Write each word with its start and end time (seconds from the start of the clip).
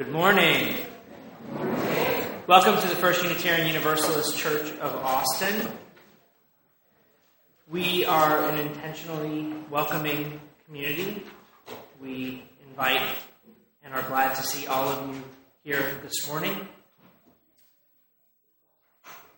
Good 0.00 0.12
morning. 0.12 0.76
Welcome 2.46 2.80
to 2.80 2.88
the 2.88 2.96
First 2.96 3.22
Unitarian 3.22 3.66
Universalist 3.66 4.38
Church 4.38 4.72
of 4.78 4.96
Austin. 4.96 5.70
We 7.68 8.06
are 8.06 8.48
an 8.48 8.58
intentionally 8.60 9.52
welcoming 9.68 10.40
community. 10.64 11.22
We 12.00 12.42
invite 12.66 13.02
and 13.84 13.92
are 13.92 14.00
glad 14.04 14.36
to 14.36 14.42
see 14.42 14.66
all 14.66 14.88
of 14.88 15.14
you 15.14 15.22
here 15.64 16.00
this 16.02 16.26
morning. 16.26 16.66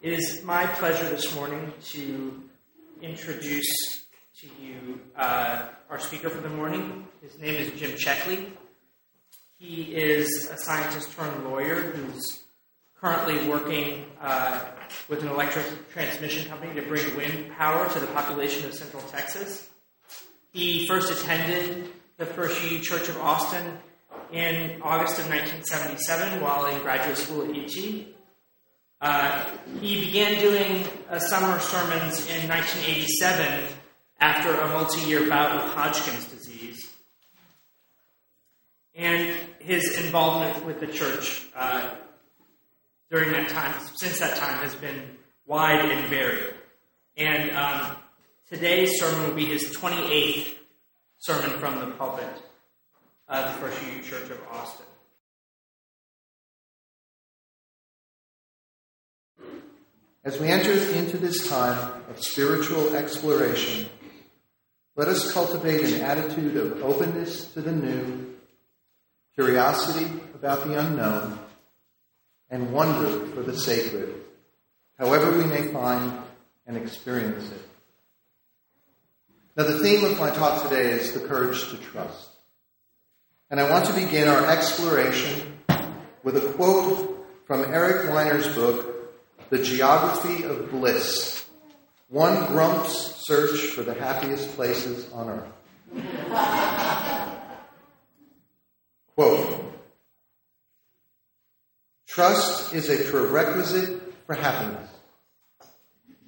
It 0.01 0.13
is 0.13 0.45
my 0.45 0.67
pleasure 0.67 1.09
this 1.11 1.35
morning 1.35 1.73
to 1.87 2.41
introduce 3.03 4.05
to 4.43 4.47
you 4.63 5.01
uh, 5.17 5.65
our 5.91 5.99
speaker 5.99 6.31
for 6.31 6.41
the 6.41 6.51
morning. 6.51 7.09
His 7.21 7.37
name 7.41 7.57
is 7.57 7.73
Jim 7.81 7.99
Checkley. 7.99 8.53
He 9.63 9.95
is 9.95 10.51
a 10.51 10.57
scientist 10.57 11.13
turned 11.17 11.45
lawyer 11.45 11.77
who's 11.77 12.43
currently 13.01 13.49
working 13.49 14.07
uh, 14.21 14.65
with 15.09 15.23
an 15.23 15.29
electric 15.29 15.89
transmission 15.93 16.49
company 16.49 16.75
to 16.75 16.83
bring 16.83 17.17
wind 17.17 17.53
power 17.57 17.89
to 17.89 18.01
the 18.01 18.09
population 18.09 18.67
of 18.67 18.75
Central 18.75 19.05
Texas. 19.05 19.69
He 20.53 20.85
first 20.89 21.13
attended 21.13 21.91
the 22.17 22.27
First 22.27 22.69
U 22.73 22.81
Church 22.81 23.09
of 23.09 23.19
Austin 23.19 23.79
in 24.33 24.83
August 24.83 25.21
of 25.21 25.31
1977 25.31 26.41
while 26.41 26.67
in 26.67 26.83
graduate 26.83 27.17
school 27.17 27.43
at 27.43 27.51
UT. 27.51 28.07
Uh, 29.01 29.49
he 29.81 30.07
began 30.07 30.41
doing 30.41 30.85
uh, 31.09 31.21
summer 31.21 31.61
sermons 31.61 32.27
in 32.27 32.49
1987 32.49 33.69
after 34.19 34.61
a 34.61 34.69
multi 34.71 35.09
year 35.09 35.29
bout 35.29 35.55
with 35.55 35.73
Hodgkin's 35.73 36.25
disease. 36.25 36.52
And 38.95 39.37
his 39.59 39.99
involvement 40.05 40.65
with 40.67 40.81
the 40.81 40.87
church 40.87 41.47
uh, 41.57 41.91
during 43.11 43.33
that 43.33 43.49
time, 43.49 43.75
since 43.97 44.19
that 44.19 44.37
time, 44.37 44.59
has 44.59 44.75
been 44.75 45.17
wide 45.47 45.91
and 45.91 46.09
varied. 46.09 46.55
And 47.17 47.51
um, 47.53 47.97
today's 48.49 48.99
sermon 48.99 49.29
will 49.29 49.35
be 49.35 49.47
his 49.47 49.75
28th 49.77 50.55
sermon 51.19 51.59
from 51.59 51.81
the 51.81 51.87
pulpit 51.97 52.43
of 53.29 53.47
the 53.47 53.61
First 53.61 53.83
Union 53.83 54.03
Church 54.03 54.31
of 54.31 54.41
Austin. 54.51 54.87
As 60.25 60.39
we 60.39 60.49
enter 60.49 60.73
into 60.73 61.19
this 61.19 61.49
time 61.49 62.03
of 62.09 62.23
spiritual 62.23 62.95
exploration, 62.95 63.89
let 64.95 65.09
us 65.09 65.33
cultivate 65.33 65.93
an 65.93 66.01
attitude 66.03 66.57
of 66.57 66.83
openness 66.83 67.53
to 67.55 67.61
the 67.61 67.73
new, 67.73 68.32
curiosity 69.35 70.07
about 70.35 70.65
the 70.65 70.79
unknown, 70.79 71.39
and 72.51 72.73
wonder 72.73 73.27
for 73.29 73.43
the 73.43 73.57
sacred, 73.57 74.15
however 74.99 75.37
we 75.37 75.45
may 75.45 75.73
find 75.73 76.21
and 76.67 76.77
experience 76.77 77.51
it. 77.51 77.63
Now, 79.57 79.65
the 79.65 79.79
theme 79.81 80.05
of 80.05 80.19
my 80.19 80.31
talk 80.31 80.63
today 80.63 80.93
is 80.93 81.13
the 81.13 81.21
courage 81.21 81.69
to 81.71 81.77
trust. 81.77 82.31
And 83.51 83.61
I 83.61 83.71
want 83.71 83.87
to 83.87 83.93
begin 83.93 84.29
our 84.29 84.51
exploration 84.51 85.59
with 86.23 86.37
a 86.37 86.53
quote 86.53 87.27
from 87.47 87.65
Eric 87.65 88.11
Weiner's 88.11 88.49
book, 88.55 89.13
the 89.51 89.63
geography 89.63 90.45
of 90.45 90.71
bliss. 90.71 91.45
One 92.09 92.47
grump's 92.47 93.27
search 93.27 93.61
for 93.73 93.83
the 93.83 93.95
happiest 93.95 94.55
places 94.57 95.11
on 95.13 95.29
earth. 95.29 96.89
Quote 99.15 99.73
Trust 102.07 102.73
is 102.73 102.89
a 102.89 103.11
prerequisite 103.11 104.03
for 104.27 104.35
happiness. 104.35 104.89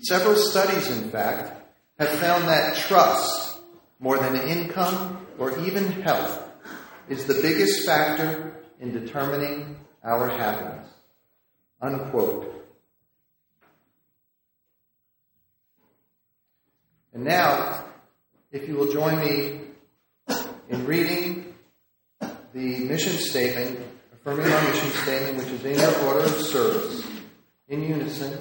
Several 0.01 0.37
studies, 0.37 0.91
in 0.91 1.11
fact, 1.11 1.63
have 1.99 2.09
found 2.09 2.45
that 2.49 2.77
trust, 2.77 3.59
more 3.99 4.19
than 4.19 4.37
income 4.37 5.27
or 5.39 5.59
even 5.61 6.03
health, 6.03 6.43
is 7.09 7.27
the 7.27 7.35
biggest 7.35 7.87
factor 7.87 8.55
in 8.81 8.93
determining 8.93 9.77
our 10.03 10.29
happiness. 10.29 10.89
Unquote. 11.81 12.51
And 17.13 17.25
now, 17.25 17.85
if 18.51 18.69
you 18.69 18.75
will 18.75 18.91
join 18.91 19.19
me 19.19 19.61
in 20.69 20.87
reading 20.87 21.34
the 22.55 22.79
mission 22.85 23.13
statement, 23.15 23.81
affirming 24.13 24.47
our 24.47 24.63
mission 24.63 24.89
statement, 24.91 25.39
which 25.39 25.49
is 25.49 25.65
in 25.65 25.75
your 25.75 26.05
order 26.07 26.21
of 26.21 26.31
service, 26.31 27.05
in 27.69 27.83
unison, 27.83 28.39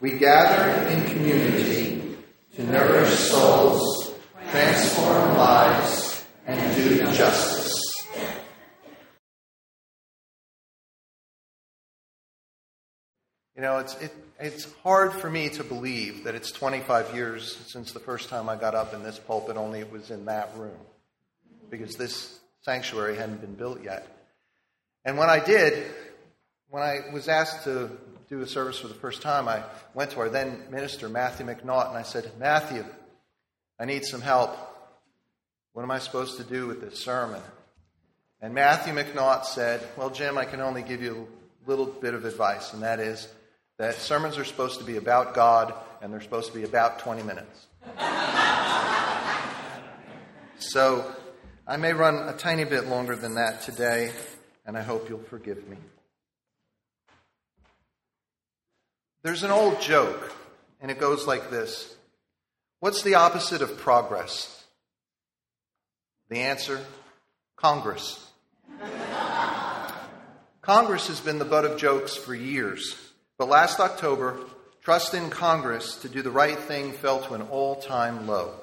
we 0.00 0.12
gather 0.12 0.88
in 0.88 1.04
community 1.10 2.16
to 2.54 2.62
nourish 2.62 3.10
souls, 3.18 4.14
transform 4.50 5.36
lives, 5.36 6.24
and 6.46 6.76
do 6.76 6.98
justice. 7.12 7.80
You 13.56 13.62
know, 13.62 13.78
it's, 13.78 13.94
it, 14.00 14.14
it's 14.38 14.72
hard 14.84 15.12
for 15.12 15.28
me 15.28 15.48
to 15.50 15.64
believe 15.64 16.24
that 16.24 16.36
it's 16.36 16.52
25 16.52 17.12
years 17.12 17.56
since 17.66 17.90
the 17.90 18.00
first 18.00 18.28
time 18.28 18.48
I 18.48 18.54
got 18.54 18.76
up 18.76 18.94
in 18.94 19.02
this 19.02 19.18
pulpit, 19.18 19.56
only 19.56 19.80
it 19.80 19.90
was 19.90 20.12
in 20.12 20.26
that 20.26 20.52
room, 20.56 20.78
because 21.70 21.96
this 21.96 22.38
sanctuary 22.64 23.16
hadn't 23.16 23.40
been 23.40 23.54
built 23.54 23.82
yet. 23.82 24.06
And 25.04 25.18
when 25.18 25.28
I 25.28 25.38
did, 25.38 25.86
when 26.70 26.82
I 26.82 27.12
was 27.12 27.28
asked 27.28 27.64
to 27.64 27.90
do 28.28 28.40
a 28.40 28.46
service 28.46 28.78
for 28.78 28.88
the 28.88 28.94
first 28.94 29.20
time, 29.20 29.48
I 29.48 29.62
went 29.92 30.12
to 30.12 30.20
our 30.20 30.30
then 30.30 30.62
minister, 30.70 31.08
Matthew 31.08 31.46
McNaught, 31.46 31.88
and 31.88 31.98
I 31.98 32.02
said, 32.02 32.30
Matthew, 32.38 32.84
I 33.78 33.84
need 33.84 34.04
some 34.04 34.22
help. 34.22 34.56
What 35.74 35.82
am 35.82 35.90
I 35.90 35.98
supposed 35.98 36.38
to 36.38 36.44
do 36.44 36.66
with 36.66 36.80
this 36.80 36.98
sermon? 36.98 37.42
And 38.40 38.54
Matthew 38.54 38.94
McNaught 38.94 39.44
said, 39.44 39.86
Well, 39.96 40.10
Jim, 40.10 40.38
I 40.38 40.44
can 40.44 40.60
only 40.60 40.82
give 40.82 41.02
you 41.02 41.28
a 41.66 41.70
little 41.70 41.86
bit 41.86 42.14
of 42.14 42.24
advice, 42.24 42.72
and 42.72 42.82
that 42.82 43.00
is 43.00 43.28
that 43.78 43.96
sermons 43.96 44.38
are 44.38 44.44
supposed 44.44 44.78
to 44.78 44.84
be 44.84 44.96
about 44.96 45.34
God 45.34 45.74
and 46.00 46.12
they're 46.12 46.20
supposed 46.20 46.52
to 46.52 46.58
be 46.58 46.64
about 46.64 47.00
20 47.00 47.22
minutes. 47.22 47.66
so 50.58 51.14
I 51.66 51.78
may 51.78 51.94
run 51.94 52.28
a 52.28 52.34
tiny 52.34 52.64
bit 52.64 52.88
longer 52.88 53.16
than 53.16 53.36
that 53.36 53.62
today, 53.62 54.12
and 54.66 54.76
I 54.76 54.82
hope 54.82 55.08
you'll 55.08 55.20
forgive 55.20 55.66
me. 55.66 55.78
There's 59.22 59.44
an 59.44 59.50
old 59.50 59.80
joke, 59.80 60.30
and 60.82 60.90
it 60.90 60.98
goes 60.98 61.26
like 61.26 61.50
this 61.50 61.96
What's 62.80 63.02
the 63.02 63.14
opposite 63.14 63.62
of 63.62 63.78
progress? 63.78 64.62
The 66.28 66.40
answer 66.40 66.80
Congress. 67.56 68.22
Congress 70.60 71.08
has 71.08 71.20
been 71.20 71.38
the 71.38 71.46
butt 71.46 71.64
of 71.64 71.78
jokes 71.78 72.14
for 72.14 72.34
years. 72.34 72.94
But 73.38 73.48
last 73.48 73.80
October, 73.80 74.38
trust 74.82 75.14
in 75.14 75.30
Congress 75.30 75.96
to 76.02 76.10
do 76.10 76.20
the 76.20 76.30
right 76.30 76.58
thing 76.58 76.92
fell 76.92 77.22
to 77.22 77.32
an 77.32 77.42
all 77.42 77.76
time 77.76 78.26
low. 78.26 78.54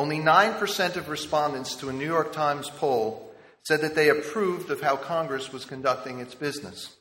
Only 0.00 0.16
9% 0.16 0.96
of 0.96 1.10
respondents 1.10 1.74
to 1.74 1.90
a 1.90 1.92
New 1.92 2.06
York 2.06 2.32
Times 2.32 2.70
poll 2.70 3.34
said 3.64 3.82
that 3.82 3.94
they 3.94 4.08
approved 4.08 4.70
of 4.70 4.80
how 4.80 4.96
Congress 4.96 5.52
was 5.52 5.66
conducting 5.66 6.20
its 6.20 6.34
business. 6.34 6.96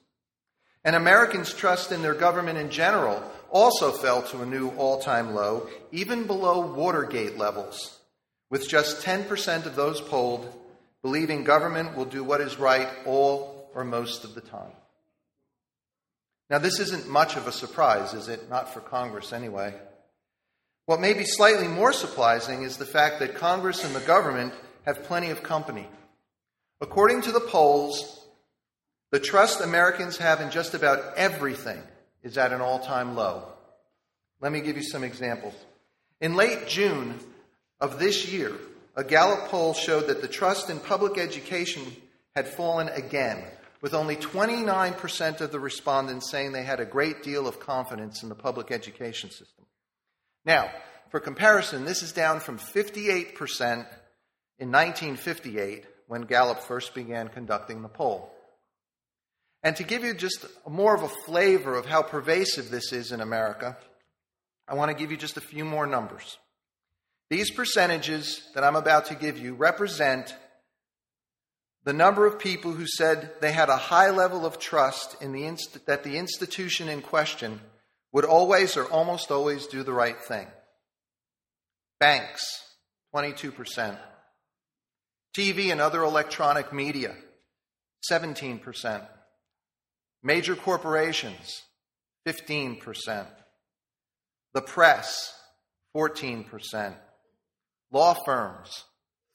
And 0.84 0.98
Americans' 0.98 1.54
trust 1.54 1.94
in 1.94 2.02
their 2.02 2.14
government 2.14 2.58
in 2.58 2.70
general 2.70 3.24
also 3.52 3.94
fell 3.94 4.22
to 4.24 4.42
a 4.42 4.46
new 4.46 4.72
all 4.72 5.00
time 5.00 5.34
low, 5.34 5.70
even 5.94 6.28
below 6.28 6.60
Watergate 6.60 7.38
levels, 7.38 8.00
with 8.50 8.68
just 8.68 9.06
10% 9.06 9.66
of 9.66 9.78
those 9.78 10.02
polled 10.02 10.54
believing 11.02 11.46
government 11.46 11.96
will 11.96 12.04
do 12.04 12.22
what 12.22 12.42
is 12.42 12.60
right 12.60 12.90
all 13.06 13.72
or 13.74 13.86
most 13.86 14.26
of 14.26 14.36
the 14.36 14.42
time. 14.42 14.74
Now, 16.50 16.58
this 16.58 16.82
isn't 16.82 17.08
much 17.08 17.38
of 17.38 17.48
a 17.48 17.54
surprise, 17.54 18.14
is 18.14 18.28
it? 18.28 18.50
Not 18.50 18.74
for 18.74 18.82
Congress, 18.82 19.32
anyway. 19.32 19.74
What 20.90 21.02
may 21.02 21.14
be 21.14 21.24
slightly 21.24 21.68
more 21.68 21.94
surprising 21.94 22.64
is 22.64 22.78
the 22.78 22.84
fact 22.84 23.20
that 23.20 23.36
Congress 23.36 23.84
and 23.84 23.94
the 23.94 24.00
government 24.00 24.56
have 24.88 25.04
plenty 25.04 25.30
of 25.30 25.44
company. 25.44 25.86
According 26.82 27.22
to 27.22 27.32
the 27.32 27.40
polls, 27.40 28.26
the 29.12 29.20
trust 29.20 29.62
Americans 29.62 30.18
have 30.18 30.42
in 30.42 30.50
just 30.50 30.74
about 30.74 31.16
everything 31.16 31.80
is 32.24 32.40
at 32.40 32.52
an 32.52 32.62
all 32.62 32.80
time 32.80 33.16
low. 33.16 33.44
Let 34.42 34.52
me 34.52 34.62
give 34.62 34.78
you 34.78 34.82
some 34.82 35.04
examples. 35.04 35.54
In 36.22 36.34
late 36.34 36.68
June 36.68 37.20
of 37.80 38.00
this 38.00 38.28
year, 38.28 38.54
a 38.96 39.04
Gallup 39.04 39.48
poll 39.50 39.76
showed 39.76 40.08
that 40.08 40.24
the 40.24 40.28
trust 40.28 40.72
in 40.72 40.80
public 40.80 41.20
education 41.20 41.84
had 42.36 42.48
fallen 42.48 42.90
again 42.90 43.44
with 43.82 43.94
only 43.94 44.16
29% 44.16 45.40
of 45.40 45.52
the 45.52 45.60
respondents 45.60 46.32
saying 46.32 46.52
they 46.52 46.64
had 46.64 46.80
a 46.80 46.86
great 46.86 47.22
deal 47.22 47.48
of 47.48 47.60
confidence 47.60 48.24
in 48.24 48.30
the 48.30 48.34
public 48.34 48.72
education 48.72 49.30
system. 49.30 49.66
Now, 50.46 50.72
for 51.10 51.20
comparison, 51.20 51.86
this 51.86 52.04
is 52.04 52.12
down 52.12 52.40
from 52.40 52.60
58% 52.60 53.86
in 54.60 54.72
1958, 54.72 55.86
when 56.08 56.22
Gallup 56.24 56.60
first 56.60 56.94
began 56.94 57.30
conducting 57.30 57.82
the 57.82 57.88
poll. 57.88 58.32
And 59.64 59.76
to 59.76 59.84
give 59.84 60.04
you 60.04 60.14
just 60.14 60.46
more 60.68 60.96
of 60.96 61.04
a 61.04 61.10
flavor 61.10 61.76
of 61.76 61.86
how 61.86 62.02
pervasive 62.02 62.70
this 62.70 62.94
is 62.94 63.12
in 63.12 63.22
America, 63.22 63.78
I 64.68 64.76
want 64.76 64.90
to 64.90 64.98
give 64.98 65.12
you 65.12 65.18
just 65.18 65.38
a 65.38 65.42
few 65.42 65.66
more 65.66 65.86
numbers. 65.86 66.38
These 67.30 67.52
percentages 67.52 68.42
that 68.56 68.64
I'm 68.64 68.76
about 68.76 69.06
to 69.08 69.16
give 69.16 69.38
you 69.38 69.54
represent 69.54 70.36
the 71.84 71.94
number 71.94 72.26
of 72.26 72.40
people 72.40 72.74
who 72.74 72.86
said 72.88 73.34
they 73.40 73.52
had 73.52 73.70
a 73.70 73.78
high 73.78 74.10
level 74.10 74.46
of 74.46 74.60
trust 74.60 75.22
in 75.22 75.32
the 75.32 75.46
inst- 75.46 75.86
that 75.86 76.04
the 76.04 76.18
institution 76.18 76.90
in 76.90 77.02
question 77.02 77.62
would 78.12 78.26
always 78.26 78.76
or 78.78 78.86
almost 78.86 79.32
always 79.32 79.68
do 79.68 79.84
the 79.84 79.94
right 79.94 80.20
thing. 80.20 80.48
Banks, 82.00 82.44
22%. 83.16 83.98
TV 85.38 85.72
and 85.72 85.80
other 85.80 86.04
electronic 86.04 86.74
media, 86.74 87.16
17%. 88.12 89.06
Major 90.24 90.56
corporations, 90.56 91.62
15%. 92.28 93.28
The 94.54 94.62
press, 94.62 95.34
14%. 95.96 96.96
Law 97.92 98.14
firms, 98.26 98.86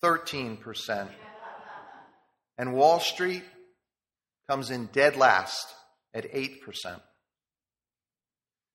13%. 0.03 1.09
And 2.59 2.75
Wall 2.75 3.00
Street 3.00 3.44
comes 4.49 4.71
in 4.71 4.87
dead 4.87 5.17
last 5.17 5.67
at 6.12 6.31
8%. 6.32 7.00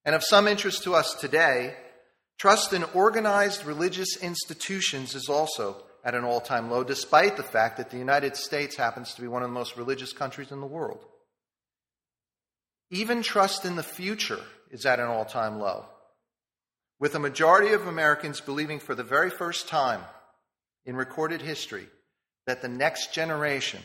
And 0.10 0.16
of 0.16 0.24
some 0.24 0.48
interest 0.48 0.82
to 0.86 0.96
us 0.96 1.14
today, 1.14 1.76
trust 2.40 2.74
in 2.74 2.84
organized 2.96 3.64
religious 3.64 4.18
institutions 4.18 5.14
is 5.14 5.30
also 5.30 5.84
at 6.04 6.16
an 6.16 6.24
all 6.24 6.42
time 6.42 6.72
low, 6.72 6.84
despite 6.84 7.38
the 7.38 7.44
fact 7.44 7.78
that 7.78 7.92
the 7.92 8.00
United 8.00 8.36
States 8.36 8.76
happens 8.76 9.14
to 9.14 9.22
be 9.22 9.28
one 9.28 9.44
of 9.44 9.50
the 9.50 9.54
most 9.54 9.78
religious 9.78 10.12
countries 10.12 10.52
in 10.52 10.62
the 10.62 10.66
world. 10.66 11.06
Even 12.90 13.22
trust 13.22 13.66
in 13.66 13.76
the 13.76 13.84
future 13.84 14.40
is 14.72 14.84
at 14.84 15.00
an 15.00 15.06
all 15.06 15.26
time 15.26 15.60
low, 15.60 15.86
with 17.00 17.14
a 17.14 17.20
majority 17.20 17.74
of 17.74 17.86
Americans 17.86 18.42
believing 18.42 18.80
for 18.80 18.96
the 18.96 19.04
very 19.04 19.30
first 19.30 19.68
time 19.68 20.02
in 20.88 20.96
recorded 20.96 21.44
history 21.44 21.86
that 22.48 22.64
the 22.64 22.68
next 22.68 23.14
generation 23.14 23.84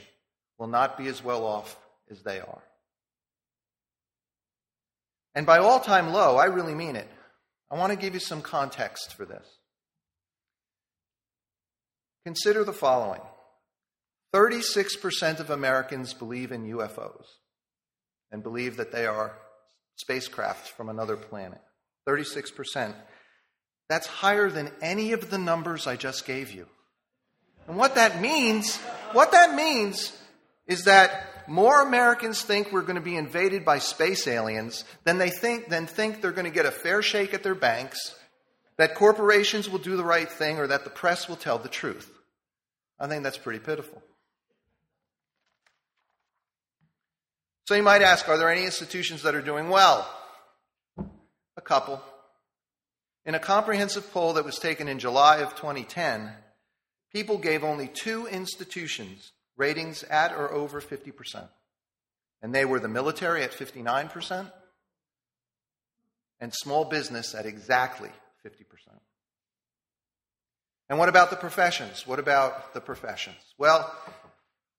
will 0.57 0.69
not 0.69 0.97
be 0.97 1.07
as 1.07 1.23
well 1.23 1.45
off 1.45 1.77
as 2.11 2.23
they 2.23 2.41
are. 2.41 2.63
And 5.35 5.47
by 5.47 5.59
all 5.59 5.81
time 5.81 6.13
low, 6.13 6.37
I 6.37 6.47
really 6.47 6.75
mean 6.75 6.97
it. 6.97 7.09
I 7.71 7.77
want 7.77 7.93
to 7.93 7.99
give 7.99 8.15
you 8.15 8.21
some 8.21 8.43
context 8.43 9.15
for 9.15 9.25
this. 9.25 9.47
Consider 12.25 12.65
the 12.65 12.73
following 12.73 13.21
36% 14.35 15.41
of 15.41 15.51
Americans 15.51 16.15
believe 16.15 16.53
in 16.53 16.71
UFOs 16.73 17.27
and 18.33 18.43
believe 18.43 18.77
that 18.77 18.93
they 18.93 19.07
are 19.07 19.37
spacecraft 19.97 20.69
from 20.69 20.89
another 20.89 21.17
planet. 21.17 21.61
36%. 22.09 22.95
That's 23.89 24.07
higher 24.07 24.51
than 24.51 24.73
any 24.81 25.13
of 25.13 25.31
the 25.31 25.39
numbers 25.39 25.87
I 25.87 25.97
just 25.97 26.27
gave 26.27 26.51
you. 26.51 26.67
And 27.69 27.77
what 27.77 27.95
that 27.95 28.21
means, 28.21 28.77
what 29.13 29.33
that 29.33 29.55
means 29.55 30.13
is 30.67 30.85
that 30.85 31.27
more 31.49 31.83
Americans 31.83 32.43
think 32.43 32.73
we're 32.73 32.83
going 32.83 32.95
to 32.97 33.01
be 33.01 33.17
invaded 33.17 33.65
by 33.65 33.79
space 33.79 34.27
aliens 34.27 34.85
than 35.05 35.19
they 35.19 35.31
think 35.31 35.69
than 35.69 35.87
think 35.87 36.21
they're 36.21 36.33
going 36.33 36.45
to 36.45 36.51
get 36.51 36.67
a 36.67 36.71
fair 36.71 37.03
shake 37.03 37.35
at 37.35 37.43
their 37.43 37.55
banks, 37.55 38.15
that 38.77 38.95
corporations 38.95 39.69
will 39.69 39.79
do 39.79 39.97
the 39.97 40.05
right 40.05 40.31
thing 40.31 40.59
or 40.59 40.67
that 40.67 40.85
the 40.85 40.91
press 40.91 41.29
will 41.29 41.37
tell 41.37 41.59
the 41.59 41.69
truth. 41.69 42.11
I 42.99 43.07
think 43.07 43.23
that's 43.23 43.39
pretty 43.39 43.61
pitiful. 43.61 44.03
So 47.67 47.75
you 47.75 47.83
might 47.83 48.03
ask, 48.03 48.29
are 48.29 48.37
there 48.37 48.51
any 48.51 48.65
institutions 48.65 49.23
that 49.23 49.35
are 49.35 49.41
doing 49.41 49.69
well? 49.69 50.09
A 51.57 51.61
couple. 51.63 52.03
In 53.25 53.35
a 53.35 53.39
comprehensive 53.39 54.13
poll 54.13 54.35
that 54.35 54.45
was 54.45 54.59
taken 54.59 54.87
in 54.87 54.99
July 54.99 55.39
of 55.39 55.55
2010, 55.55 56.31
people 57.13 57.39
gave 57.39 57.65
only 57.65 57.89
two 57.89 58.27
institutions 58.27 59.33
ratings 59.57 60.03
at 60.05 60.33
or 60.33 60.53
over 60.53 60.81
50%. 60.81 61.49
And 62.43 62.55
they 62.55 62.65
were 62.65 62.81
the 62.81 62.89
military 62.89 63.43
at 63.43 63.53
59% 63.53 64.51
and 66.41 66.53
small 66.53 66.85
business 66.85 67.35
at 67.35 67.47
exactly 67.47 68.11
50%. 68.45 68.53
And 70.89 70.99
what 70.99 71.09
about 71.09 71.31
the 71.31 71.37
professions? 71.37 72.07
What 72.07 72.19
about 72.19 72.75
the 72.75 72.81
professions? 72.81 73.39
Well, 73.57 73.91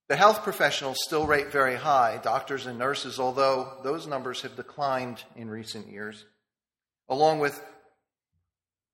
the 0.07 0.15
health 0.15 0.43
professionals 0.43 0.97
still 1.01 1.25
rate 1.25 1.51
very 1.51 1.75
high, 1.75 2.19
doctors 2.21 2.67
and 2.67 2.77
nurses, 2.77 3.19
although 3.19 3.79
those 3.83 4.05
numbers 4.05 4.41
have 4.41 4.55
declined 4.55 5.23
in 5.35 5.49
recent 5.49 5.87
years, 5.87 6.23
along 7.09 7.39
with 7.39 7.59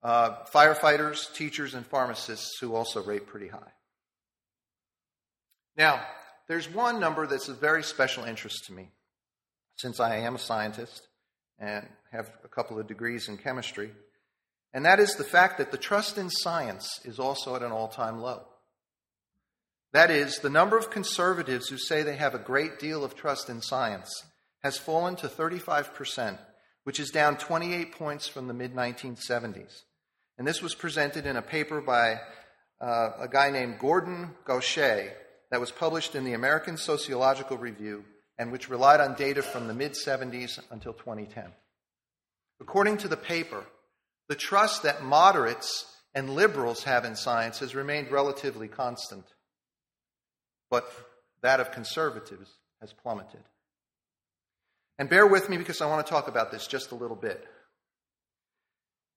uh, 0.04 0.46
firefighters, 0.54 1.34
teachers, 1.36 1.74
and 1.74 1.86
pharmacists 1.86 2.58
who 2.60 2.74
also 2.74 3.04
rate 3.04 3.28
pretty 3.28 3.50
high. 3.50 3.74
Now, 5.78 6.02
there's 6.48 6.70
one 6.70 7.00
number 7.00 7.28
that's 7.28 7.48
of 7.48 7.60
very 7.60 7.84
special 7.84 8.24
interest 8.24 8.66
to 8.66 8.74
me, 8.74 8.90
since 9.78 10.00
I 10.00 10.18
am 10.18 10.36
a 10.36 10.40
scientist 10.40 11.08
and 11.60 11.88
have 12.12 12.32
a 12.44 12.48
couple 12.48 12.80
of 12.80 12.88
degrees 12.88 13.30
in 13.30 13.38
chemistry, 13.38 13.92
and 14.74 14.86
that 14.86 15.00
is 15.00 15.16
the 15.16 15.24
fact 15.24 15.58
that 15.58 15.72
the 15.72 15.78
trust 15.78 16.18
in 16.18 16.30
science 16.30 17.00
is 17.04 17.20
also 17.20 17.56
at 17.56 17.64
an 17.64 17.72
all 17.72 17.88
time 17.88 18.20
low. 18.20 18.44
That 19.94 20.10
is, 20.10 20.40
the 20.40 20.50
number 20.50 20.78
of 20.78 20.90
conservatives 20.90 21.68
who 21.68 21.78
say 21.78 22.02
they 22.02 22.16
have 22.16 22.34
a 22.34 22.40
great 22.40 22.80
deal 22.80 23.04
of 23.04 23.16
trust 23.16 23.50
in 23.50 23.62
science 23.62 24.10
has 24.64 24.78
fallen 24.78 25.18
to 25.18 25.28
35%, 25.28 26.38
which 26.86 27.00
is 27.00 27.10
down 27.10 27.38
28 27.38 27.92
points 27.94 28.28
from 28.28 28.48
the 28.48 28.54
mid 28.54 28.74
1970s. 28.74 29.82
And 30.38 30.48
this 30.48 30.62
was 30.62 30.76
presented 30.76 31.26
in 31.26 31.36
a 31.36 31.42
paper 31.42 31.82
by 31.82 32.22
uh, 32.80 33.12
a 33.20 33.28
guy 33.30 33.50
named 33.50 33.80
Gordon 33.80 34.32
Gauchat 34.46 35.12
that 35.52 35.60
was 35.60 35.72
published 35.72 36.16
in 36.16 36.24
the 36.24 36.34
American 36.34 36.78
Sociological 36.78 37.58
Review 37.58 38.04
and 38.40 38.52
which 38.52 38.70
relied 38.70 39.00
on 39.00 39.14
data 39.16 39.44
from 39.44 39.68
the 39.68 39.74
mid 39.74 39.94
70s 39.94 40.60
until 40.72 40.94
2010. 40.94 41.46
According 42.60 42.98
to 42.98 43.08
the 43.08 43.18
paper, 43.18 43.64
the 44.30 44.36
trust 44.36 44.84
that 44.84 45.04
moderates 45.04 45.86
and 46.16 46.30
liberals 46.30 46.84
have 46.84 47.06
in 47.06 47.16
science 47.16 47.60
has 47.60 47.76
remained 47.76 48.12
relatively 48.12 48.68
constant 48.68 49.26
but 50.72 50.90
that 51.44 51.60
of 51.60 51.72
conservatives 51.72 52.50
has 52.80 52.94
plummeted. 52.94 53.42
And 54.98 55.10
bear 55.10 55.28
with 55.28 55.50
me 55.50 55.58
because 55.58 55.82
I 55.82 55.86
want 55.86 56.06
to 56.06 56.10
talk 56.10 56.28
about 56.28 56.52
this 56.52 56.66
just 56.66 56.92
a 56.92 56.96
little 56.96 57.16
bit. 57.16 57.46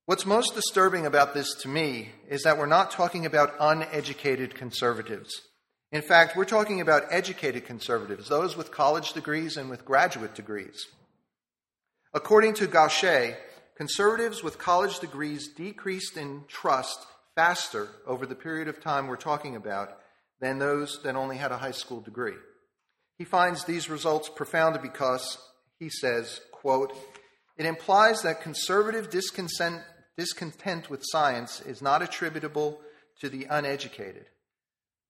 What's 0.06 0.26
most 0.26 0.54
disturbing 0.54 1.06
about 1.06 1.32
this 1.32 1.54
to 1.62 1.68
me 1.68 2.10
is 2.28 2.42
that 2.42 2.58
we're 2.58 2.66
not 2.66 2.90
talking 2.90 3.24
about 3.24 3.54
uneducated 3.58 4.54
conservatives. 4.54 5.32
In 5.94 6.02
fact, 6.02 6.36
we're 6.36 6.44
talking 6.44 6.80
about 6.80 7.04
educated 7.10 7.66
conservatives, 7.66 8.28
those 8.28 8.56
with 8.56 8.72
college 8.72 9.12
degrees 9.12 9.56
and 9.56 9.70
with 9.70 9.84
graduate 9.84 10.34
degrees. 10.34 10.88
According 12.12 12.54
to 12.54 12.66
Gauchat, 12.66 13.36
conservatives 13.76 14.42
with 14.42 14.58
college 14.58 14.98
degrees 14.98 15.46
decreased 15.46 16.16
in 16.16 16.46
trust 16.48 17.06
faster 17.36 17.90
over 18.08 18.26
the 18.26 18.34
period 18.34 18.66
of 18.66 18.80
time 18.80 19.06
we're 19.06 19.14
talking 19.14 19.54
about 19.54 19.96
than 20.40 20.58
those 20.58 21.00
that 21.04 21.14
only 21.14 21.36
had 21.36 21.52
a 21.52 21.58
high 21.58 21.70
school 21.70 22.00
degree. 22.00 22.34
He 23.16 23.24
finds 23.24 23.62
these 23.62 23.88
results 23.88 24.28
profound 24.28 24.82
because, 24.82 25.38
he 25.78 25.90
says, 25.90 26.40
quote, 26.50 26.92
it 27.56 27.66
implies 27.66 28.22
that 28.22 28.42
conservative 28.42 29.10
discontent 29.10 30.90
with 30.90 31.04
science 31.04 31.60
is 31.60 31.80
not 31.80 32.02
attributable 32.02 32.80
to 33.20 33.28
the 33.28 33.46
uneducated, 33.48 34.26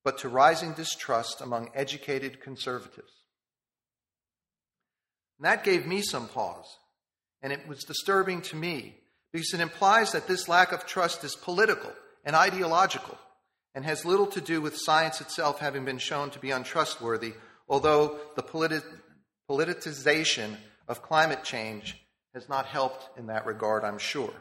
but 0.05 0.19
to 0.19 0.29
rising 0.29 0.73
distrust 0.75 1.41
among 1.41 1.71
educated 1.75 2.41
conservatives. 2.41 3.13
And 5.39 5.47
that 5.47 5.65
gave 5.65 5.87
me 5.87 6.03
some 6.03 6.29
pause, 6.29 6.77
and 7.43 7.53
it 7.53 7.67
was 7.67 7.83
disturbing 7.85 8.43
to 8.43 8.57
me 8.57 8.95
because 9.33 9.53
it 9.53 9.61
implies 9.61 10.13
that 10.13 10.29
this 10.29 10.49
lack 10.49 10.71
of 10.71 10.87
trust 10.87 11.25
is 11.25 11.35
political 11.35 11.93
and 12.25 12.37
ideological 12.37 13.19
and 13.75 13.85
has 13.85 14.05
little 14.05 14.29
to 14.29 14.41
do 14.41 14.61
with 14.61 14.77
science 14.77 15.21
itself 15.21 15.59
having 15.59 15.85
been 15.85 15.99
shown 15.99 16.31
to 16.31 16.39
be 16.39 16.53
untrustworthy, 16.53 17.33
although 17.69 18.19
the 18.37 18.43
politi- 18.43 18.85
politicization 19.51 20.57
of 20.87 21.03
climate 21.03 21.43
change 21.43 22.01
has 22.35 22.49
not 22.49 22.67
helped 22.67 23.19
in 23.19 23.27
that 23.27 23.47
regard, 23.47 23.85
I'm 23.85 23.99
sure. 23.99 24.33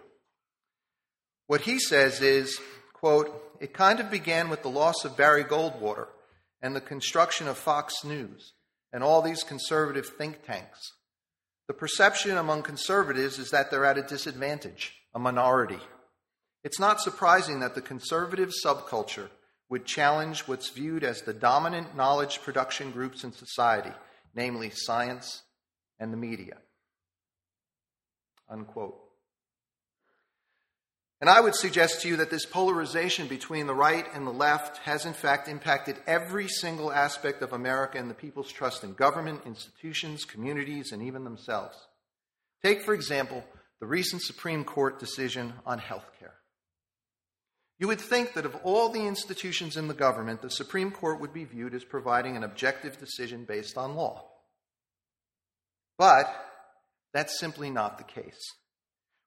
What 1.48 1.62
he 1.62 1.79
says 1.79 2.22
is, 2.22 2.60
quote, 3.03 3.57
it 3.60 3.74
kind 3.74 4.00
of 4.00 4.10
began 4.10 4.48
with 4.48 4.62
the 4.63 4.69
loss 4.69 5.03
of 5.03 5.17
Barry 5.17 5.43
Goldwater 5.43 6.07
and 6.62 6.74
the 6.74 6.79
construction 6.79 7.50
of 7.50 7.57
Fox 7.57 8.05
News 8.05 8.53
and 8.93 9.03
all 9.03 9.22
these 9.22 9.43
conservative 9.43 10.05
think 10.17 10.45
tanks. 10.45 10.79
The 11.67 11.74
perception 11.74 12.38
among 12.38 12.62
conservatives 12.62 13.39
is 13.39 13.50
that 13.50 13.69
they're 13.69 13.83
at 13.83 13.98
a 13.98 14.03
disadvantage, 14.03 14.93
a 15.13 15.19
minority. 15.19 15.81
It's 16.63 16.79
not 16.79 17.01
surprising 17.01 17.60
that 17.60 17.75
the 17.75 17.81
conservative 17.81 18.53
subculture, 18.65 19.27
would 19.67 19.83
challenge 19.83 20.41
what's 20.41 20.69
viewed 20.69 21.03
as 21.03 21.24
the 21.24 21.33
dominant 21.33 21.98
knowledge 21.98 22.41
production 22.41 22.91
groups 22.91 23.25
in 23.25 23.33
society, 23.33 23.91
namely 24.33 24.72
science 24.74 25.41
and 26.00 26.13
the 26.13 26.17
media. 26.17 26.55
Unquote. 28.50 29.02
And 31.24 31.30
I 31.30 31.39
would 31.39 31.56
suggest 31.56 32.01
to 32.01 32.10
you 32.10 32.18
that 32.18 32.30
this 32.30 32.46
polarization 32.46 33.30
between 33.30 33.65
the 33.65 33.74
right 33.74 34.06
and 34.13 34.27
the 34.27 34.32
left 34.32 34.80
has, 34.80 35.06
in 35.06 35.13
fact, 35.13 35.48
impacted 35.48 35.96
every 36.06 36.50
single 36.50 36.92
aspect 36.92 37.42
of 37.42 37.53
America 37.53 37.98
and 37.98 38.10
the 38.10 38.13
people's 38.13 38.51
trust 38.51 38.84
in 38.84 38.92
government, 38.92 39.39
institutions, 39.46 40.25
communities, 40.25 40.92
and 40.92 41.01
even 41.01 41.24
themselves. 41.24 41.77
Take, 42.62 42.82
for 42.82 42.94
example, 42.94 43.42
the 43.80 43.86
recent 43.86 44.22
Supreme 44.22 44.65
Court 44.65 45.00
decision 45.00 45.53
on 45.65 45.80
health 45.80 46.12
care. 46.20 46.34
You 47.80 47.88
would 47.88 48.01
think 48.01 48.34
that 48.34 48.46
of 48.46 48.58
all 48.65 48.89
the 48.89 49.08
institutions 49.08 49.77
in 49.77 49.88
the 49.88 49.94
government, 49.94 50.42
the 50.42 50.50
Supreme 50.50 50.92
Court 50.92 51.22
would 51.22 51.34
be 51.34 51.46
viewed 51.46 51.74
as 51.74 51.86
providing 51.86 52.36
an 52.36 52.44
objective 52.44 53.00
decision 53.00 53.46
based 53.46 53.77
on 53.77 53.96
law. 53.96 54.25
But 55.98 56.27
that's 57.13 57.39
simply 57.39 57.70
not 57.70 57.98
the 57.98 58.03
case. 58.03 58.42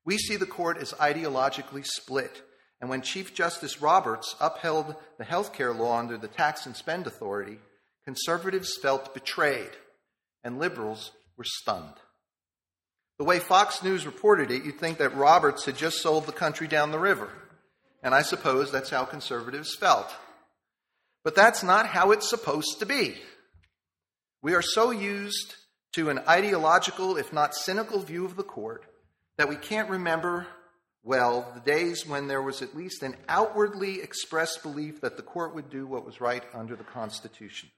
We 0.07 0.19
see 0.19 0.37
the 0.37 0.47
court 0.47 0.79
as 0.79 0.93
ideologically 0.93 1.85
split, 1.85 2.41
and 2.81 2.89
when 2.89 3.03
Chief 3.03 3.35
Justice 3.35 3.83
Roberts 3.83 4.37
upheld 4.41 4.95
the 5.19 5.25
health 5.25 5.53
care 5.53 5.75
law 5.75 5.99
under 5.99 6.17
the 6.17 6.29
tax 6.29 6.65
and 6.65 6.77
spend 6.77 7.09
authority, 7.09 7.59
conservatives 8.05 8.79
felt 8.81 9.13
betrayed, 9.13 9.73
and 10.45 10.61
liberals 10.61 11.11
were 11.37 11.45
stunned. 11.45 11.95
The 13.19 13.25
way 13.25 13.41
Fox 13.41 13.83
News 13.83 14.07
reported 14.07 14.53
it, 14.53 14.65
you'd 14.65 14.79
think 14.79 14.99
that 14.99 15.17
Roberts 15.17 15.65
had 15.65 15.77
just 15.77 16.01
sold 16.01 16.27
the 16.27 16.33
country 16.33 16.69
down 16.69 16.93
the 16.93 16.99
river. 16.99 17.31
And 18.03 18.15
I 18.15 18.23
suppose 18.23 18.71
that's 18.71 18.91
how 18.91 19.07
conservatives 19.07 19.75
felt. 19.75 20.15
But 21.25 21.35
that's 21.35 21.65
not 21.65 21.87
how 21.87 22.13
it's 22.13 22.29
supposed 22.29 22.79
to 22.79 22.87
be. 22.87 23.17
We 24.43 24.55
are 24.55 24.63
so 24.63 24.91
used 24.91 25.57
to 25.95 26.11
an 26.11 26.21
ideological, 26.29 27.17
if 27.17 27.33
not 27.33 27.55
cynical, 27.55 28.01
view 28.01 28.25
of 28.25 28.37
the 28.37 28.45
court 28.45 28.85
that 29.39 29.49
we 29.49 29.57
can't 29.57 29.91
remember 29.91 30.47
well 31.03 31.51
the 31.55 31.61
days 31.61 32.07
when 32.07 32.27
there 32.27 32.43
was 32.43 32.63
at 32.63 32.77
least 32.77 33.03
an 33.03 33.17
outwardly 33.29 34.01
expressed 34.01 34.63
belief 34.63 35.01
that 35.01 35.17
the 35.17 35.23
court 35.23 35.55
would 35.55 35.71
do 35.71 35.87
what 35.87 36.05
was 36.05 36.21
right 36.21 36.43
under 36.55 36.75
the 36.75 36.85
Constitution. 36.85 37.71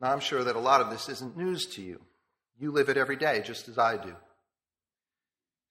Now, 0.00 0.12
I'm 0.12 0.20
sure 0.20 0.42
that 0.42 0.56
a 0.56 0.60
lot 0.60 0.80
of 0.80 0.88
this 0.88 1.10
isn't 1.10 1.36
news 1.36 1.66
to 1.74 1.82
you. 1.82 2.00
You 2.58 2.70
live 2.70 2.88
it 2.88 2.96
every 2.96 3.16
day, 3.16 3.42
just 3.44 3.68
as 3.68 3.76
I 3.76 3.98
do. 3.98 4.14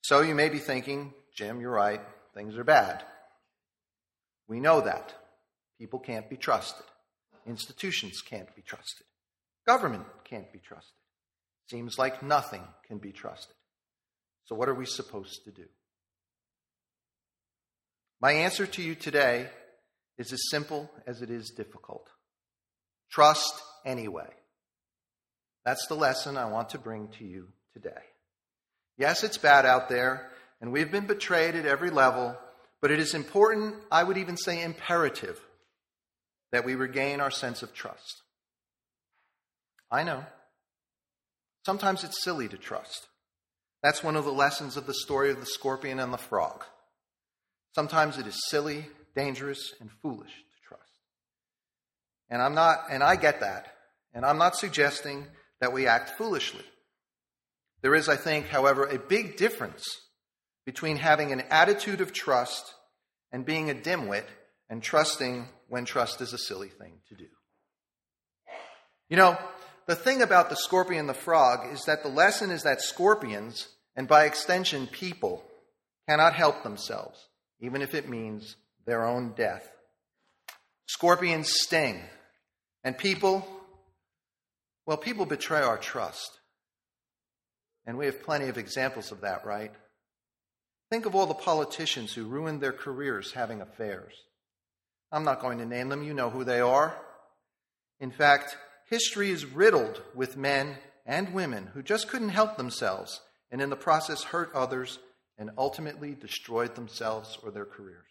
So 0.04 0.22
you 0.22 0.36
may 0.36 0.50
be 0.50 0.60
thinking, 0.60 1.14
Jim, 1.36 1.60
you're 1.60 1.72
right, 1.72 2.02
things 2.36 2.58
are 2.58 2.64
bad. 2.64 3.04
We 4.48 4.60
know 4.60 4.82
that. 4.82 5.14
People 5.80 6.00
can't 6.00 6.30
be 6.30 6.38
trusted. 6.38 6.86
Institutions 7.50 8.22
can't 8.22 8.56
be 8.56 8.62
trusted. 8.62 9.08
Government 9.66 10.06
can't 10.24 10.52
be 10.54 10.60
trusted. 10.60 10.94
Seems 11.70 11.98
like 11.98 12.22
nothing 12.22 12.64
can 12.88 13.00
be 13.00 13.12
trusted. 13.12 13.56
So, 14.46 14.56
what 14.56 14.70
are 14.70 14.76
we 14.76 14.86
supposed 14.86 15.44
to 15.46 15.52
do? 15.52 15.66
My 18.22 18.34
answer 18.34 18.68
to 18.68 18.82
you 18.82 18.94
today 18.94 19.50
is 20.18 20.32
as 20.32 20.50
simple 20.52 20.92
as 21.08 21.22
it 21.22 21.32
is 21.32 21.50
difficult. 21.50 22.08
Trust 23.12 23.54
anyway. 23.86 24.30
That's 25.66 25.88
the 25.88 25.96
lesson 25.96 26.38
I 26.38 26.46
want 26.46 26.70
to 26.70 26.78
bring 26.78 27.08
to 27.18 27.26
you 27.26 27.48
today. 27.74 28.02
Yes, 28.98 29.24
it's 29.24 29.38
bad 29.38 29.66
out 29.66 29.90
there, 29.90 30.30
and 30.62 30.72
we've 30.72 30.92
been 30.92 31.08
betrayed 31.08 31.56
at 31.56 31.66
every 31.66 31.90
level, 31.90 32.38
but 32.82 32.92
it 32.92 33.00
is 33.00 33.14
important, 33.14 33.76
I 33.92 34.04
would 34.04 34.18
even 34.18 34.38
say 34.38 34.62
imperative, 34.62 35.40
that 36.52 36.66
we 36.66 36.76
regain 36.76 37.22
our 37.22 37.32
sense 37.32 37.62
of 37.62 37.74
trust. 37.74 38.22
I 39.92 40.04
know. 40.04 40.26
Sometimes 41.66 42.04
it's 42.04 42.24
silly 42.24 42.48
to 42.48 42.58
trust. 42.58 43.08
That's 43.82 44.04
one 44.04 44.16
of 44.16 44.26
the 44.26 44.32
lessons 44.32 44.78
of 44.78 44.88
the 44.88 44.94
story 44.94 45.32
of 45.32 45.40
the 45.40 45.46
scorpion 45.46 46.00
and 46.00 46.12
the 46.12 46.18
frog. 46.18 46.64
Sometimes 47.76 48.18
it 48.18 48.28
is 48.28 48.48
silly, 48.50 48.86
dangerous, 49.16 49.74
and 49.80 49.90
foolish 50.02 50.32
to 50.32 50.68
trust. 50.68 50.84
and 52.30 52.42
I'm 52.42 52.56
not, 52.56 52.86
and 52.90 53.04
I 53.04 53.16
get 53.16 53.40
that. 53.42 53.68
And 54.14 54.26
I'm 54.26 54.38
not 54.38 54.56
suggesting 54.56 55.28
that 55.62 55.74
we 55.74 55.88
act 55.88 56.18
foolishly. 56.18 56.66
There 57.82 57.96
is, 57.96 58.10
I 58.10 58.16
think, 58.16 58.48
however, 58.48 58.86
a 58.86 59.00
big 59.00 59.38
difference 59.38 59.86
between 60.66 60.98
having 60.98 61.32
an 61.32 61.44
attitude 61.50 62.02
of 62.02 62.12
trust 62.12 62.74
and 63.32 63.46
being 63.46 63.70
a 63.70 63.76
dimwit 63.76 64.26
and 64.70 64.84
trusting 64.84 65.48
when 65.70 65.86
trust 65.86 66.22
is 66.22 66.34
a 66.34 66.38
silly 66.38 66.70
thing 66.70 66.94
to 67.10 67.16
do. 67.16 67.28
You 69.10 69.18
know, 69.18 69.38
the 69.88 69.96
thing 69.96 70.22
about 70.22 70.50
the 70.50 70.56
scorpion 70.56 71.02
and 71.02 71.10
the 71.10 71.14
frog 71.14 71.74
is 71.74 71.86
that 71.86 72.04
the 72.04 72.10
lesson 72.10 72.52
is 72.52 72.64
that 72.64 72.82
scorpions, 72.82 73.70
and 73.96 74.08
by 74.08 74.26
extension 74.26 74.88
people, 74.88 75.44
cannot 76.08 76.34
help 76.34 76.64
themselves, 76.64 77.28
even 77.60 77.82
if 77.82 77.94
it 77.94 78.10
means 78.10 78.56
their 78.86 79.06
own 79.06 79.34
death. 79.36 79.72
Scorpions 80.88 81.52
sting, 81.52 82.02
and 82.84 82.98
people, 82.98 83.48
well, 84.86 84.98
people 84.98 85.26
betray 85.26 85.62
our 85.62 85.78
trust. 85.78 86.40
And 87.86 87.98
we 87.98 88.06
have 88.06 88.24
plenty 88.24 88.48
of 88.48 88.58
examples 88.58 89.12
of 89.12 89.22
that, 89.22 89.46
right? 89.46 89.72
Think 90.92 91.06
of 91.06 91.16
all 91.16 91.26
the 91.26 91.34
politicians 91.34 92.14
who 92.14 92.26
ruined 92.26 92.62
their 92.62 92.74
careers 92.74 93.34
having 93.34 93.62
affairs. 93.62 94.14
I'm 95.12 95.24
not 95.24 95.42
going 95.42 95.58
to 95.60 95.66
name 95.66 95.90
them, 95.90 96.04
you 96.04 96.14
know 96.14 96.30
who 96.30 96.44
they 96.44 96.60
are. 96.60 96.96
In 98.00 98.12
fact, 98.12 98.56
history 98.90 99.32
is 99.32 99.46
riddled 99.46 100.02
with 100.14 100.38
men 100.38 100.78
and 101.06 101.34
women 101.34 101.70
who 101.74 101.82
just 101.82 102.08
couldn't 102.10 102.30
help 102.30 102.58
themselves 102.58 103.22
and 103.52 103.62
in 103.62 103.70
the 103.70 103.76
process 103.76 104.24
hurt 104.24 104.52
others 104.54 105.00
and 105.38 105.50
ultimately 105.58 106.14
destroyed 106.14 106.76
themselves 106.76 107.38
or 107.44 107.52
their 107.52 107.66
careers. 107.66 108.06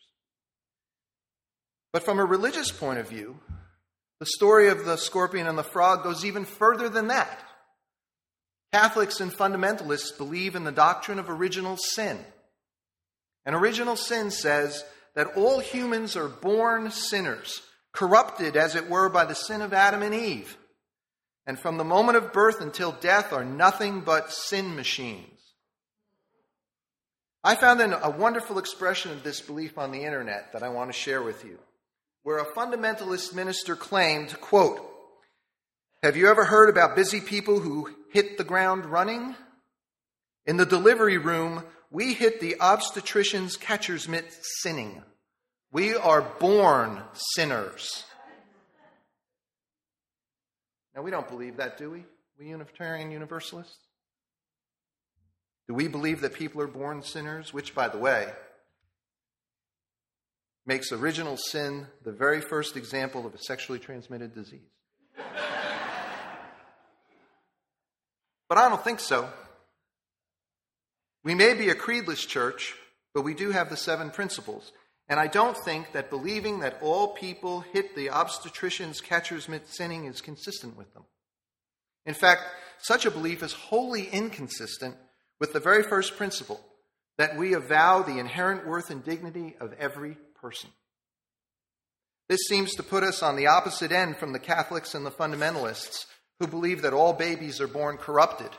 But 1.93 2.05
from 2.05 2.19
a 2.19 2.25
religious 2.25 2.71
point 2.71 2.99
of 2.99 3.09
view, 3.09 3.39
the 4.19 4.27
story 4.27 4.69
of 4.69 4.85
the 4.85 4.97
scorpion 4.97 5.47
and 5.47 5.57
the 5.57 5.63
frog 5.63 6.03
goes 6.03 6.25
even 6.25 6.45
further 6.45 6.89
than 6.89 7.09
that. 7.09 7.45
Catholics 8.73 9.21
and 9.21 9.33
fundamentalists 9.33 10.17
believe 10.17 10.55
in 10.55 10.65
the 10.65 10.73
doctrine 10.73 11.19
of 11.19 11.31
original 11.31 11.77
sin. 11.77 12.19
And 13.47 13.55
original 13.55 13.97
sin 13.97 14.31
says 14.31 14.85
that 15.19 15.37
all 15.37 15.59
humans 15.59 16.15
are 16.15 16.29
born 16.29 16.93
sinners, 16.93 17.63
corrupted, 17.93 18.57
as 18.57 18.77
it 18.77 18.89
were, 18.89 19.09
by 19.09 19.25
the 19.25 19.35
sin 19.35 19.63
of 19.63 19.73
Adam 19.73 20.01
and 20.01 20.15
Eve. 20.15 20.57
And 21.45 21.59
from 21.59 21.77
the 21.77 21.83
moment 21.83 22.17
of 22.17 22.33
birth 22.33 22.61
until 22.61 22.93
death 22.93 23.33
are 23.33 23.45
nothing 23.45 24.03
but 24.03 24.31
sin 24.31 24.77
machines. 24.77 25.41
I 27.43 27.57
found 27.57 27.81
a 27.81 28.15
wonderful 28.17 28.61
expression 28.61 29.11
of 29.11 29.25
this 29.25 29.41
belief 29.41 29.77
on 29.77 29.91
the 29.91 30.05
internet 30.05 30.53
that 30.53 30.63
I 30.63 30.69
want 30.69 30.89
to 30.89 30.97
share 30.97 31.21
with 31.21 31.45
you 31.45 31.59
where 32.23 32.39
a 32.39 32.55
fundamentalist 32.55 33.35
minister 33.35 33.75
claimed, 33.75 34.41
quote, 34.41 34.81
Have 36.05 36.17
you 36.17 36.29
ever 36.29 36.45
heard 36.45 36.71
about 36.71 36.95
busy 36.95 37.21
people 37.21 37.59
who 37.59 37.93
hit 38.13 38.39
the 38.39 38.45
ground 38.45 38.87
running? 38.87 39.35
In 40.47 40.59
the 40.59 40.65
delivery 40.65 41.19
room, 41.19 41.65
we 41.91 42.15
hit 42.15 42.39
the 42.39 42.55
obstetrician's 42.61 43.57
catcher's 43.57 44.07
mitt 44.07 44.33
sinning. 44.63 45.03
We 45.71 45.95
are 45.95 46.23
born 46.23 47.03
sinners. 47.13 48.05
Now, 50.95 51.03
we 51.03 51.11
don't 51.11 51.29
believe 51.29 51.59
that, 51.59 51.77
do 51.77 51.91
we? 51.91 52.05
We 52.39 52.49
Unitarian 52.49 53.11
Universalists? 53.11 53.77
Do 55.69 55.75
we 55.75 55.87
believe 55.89 56.23
that 56.23 56.33
people 56.33 56.63
are 56.63 56.67
born 56.67 57.03
sinners? 57.03 57.53
Which, 57.53 57.75
by 57.75 57.89
the 57.89 57.99
way, 57.99 58.33
makes 60.65 60.91
original 60.93 61.37
sin 61.37 61.87
the 62.05 62.13
very 62.13 62.41
first 62.41 62.77
example 62.77 63.27
of 63.27 63.35
a 63.35 63.39
sexually 63.39 63.79
transmitted 63.79 64.35
disease. 64.35 64.71
but 68.49 68.57
I 68.57 68.69
don't 68.71 68.83
think 68.83 69.01
so. 69.01 69.29
We 71.23 71.35
may 71.35 71.53
be 71.53 71.69
a 71.69 71.75
creedless 71.75 72.27
church, 72.27 72.75
but 73.13 73.23
we 73.23 73.35
do 73.35 73.51
have 73.51 73.69
the 73.69 73.77
seven 73.77 74.11
principles. 74.11 74.73
And 75.09 75.19
I 75.19 75.27
don't 75.27 75.57
think 75.57 75.93
that 75.93 76.11
believing 76.11 76.61
that 76.61 76.79
all 76.83 77.09
people 77.09 77.61
hit 77.61 77.95
the 77.95 78.11
obstetrician's 78.11 79.01
catcher's 79.01 79.49
mitt 79.49 79.69
sinning 79.69 80.05
is 80.05 80.21
consistent 80.21 80.77
with 80.77 80.93
them. 80.93 81.05
In 82.05 82.15
fact, 82.15 82.43
such 82.79 83.07
a 83.07 83.11
belief 83.11 83.43
is 83.43 83.53
wholly 83.53 84.05
inconsistent 84.05 84.97
with 85.41 85.53
the 85.53 85.61
very 85.61 85.83
first 85.83 86.17
principle 86.17 86.61
that 87.17 87.37
we 87.37 87.55
avow 87.55 88.03
the 88.03 88.19
inherent 88.19 88.67
worth 88.67 88.91
and 88.91 89.05
dignity 89.05 89.57
of 89.61 89.73
every 89.79 90.17
person. 90.41 90.71
This 92.29 92.41
seems 92.47 92.75
to 92.75 92.83
put 92.83 93.03
us 93.03 93.23
on 93.23 93.37
the 93.37 93.47
opposite 93.47 93.91
end 93.91 94.19
from 94.19 94.33
the 94.33 94.39
Catholics 94.39 94.95
and 94.95 95.05
the 95.05 95.11
fundamentalists 95.11 96.05
who 96.39 96.47
believe 96.47 96.83
that 96.83 96.93
all 96.93 97.13
babies 97.13 97.61
are 97.61 97.67
born 97.67 97.97
corrupted. 97.97 98.51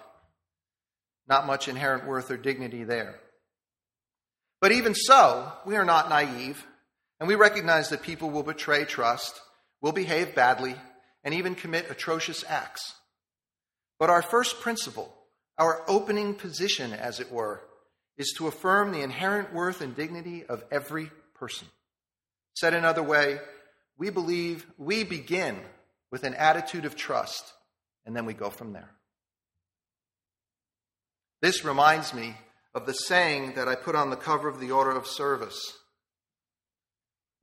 Not 1.27 1.45
much 1.45 1.67
inherent 1.67 2.07
worth 2.07 2.31
or 2.31 2.37
dignity 2.37 2.83
there. 2.83 3.19
But 4.61 4.71
even 4.71 4.93
so, 4.93 5.51
we 5.65 5.75
are 5.75 5.85
not 5.85 6.09
naive, 6.09 6.65
and 7.19 7.27
we 7.27 7.35
recognize 7.35 7.89
that 7.89 8.01
people 8.01 8.29
will 8.29 8.43
betray 8.43 8.85
trust, 8.85 9.39
will 9.81 9.91
behave 9.91 10.35
badly, 10.35 10.75
and 11.23 11.33
even 11.33 11.55
commit 11.55 11.89
atrocious 11.89 12.43
acts. 12.47 12.95
But 13.99 14.09
our 14.09 14.21
first 14.21 14.61
principle, 14.61 15.13
our 15.57 15.83
opening 15.87 16.33
position, 16.33 16.93
as 16.93 17.19
it 17.19 17.31
were, 17.31 17.61
is 18.17 18.33
to 18.37 18.47
affirm 18.47 18.91
the 18.91 19.01
inherent 19.01 19.53
worth 19.53 19.81
and 19.81 19.95
dignity 19.95 20.45
of 20.45 20.63
every 20.71 21.09
person. 21.35 21.67
Said 22.53 22.73
another 22.73 23.03
way, 23.03 23.39
we 23.97 24.09
believe 24.09 24.65
we 24.77 25.03
begin 25.03 25.57
with 26.11 26.23
an 26.23 26.33
attitude 26.33 26.85
of 26.85 26.95
trust, 26.95 27.53
and 28.05 28.15
then 28.15 28.25
we 28.25 28.33
go 28.33 28.49
from 28.49 28.73
there. 28.73 28.89
This 31.41 31.63
reminds 31.63 32.13
me 32.13 32.35
of 32.73 32.85
the 32.85 32.93
saying 32.93 33.53
that 33.55 33.67
I 33.67 33.75
put 33.75 33.95
on 33.95 34.09
the 34.09 34.15
cover 34.15 34.47
of 34.47 34.59
the 34.59 34.71
order 34.71 34.91
of 34.91 35.07
service 35.07 35.77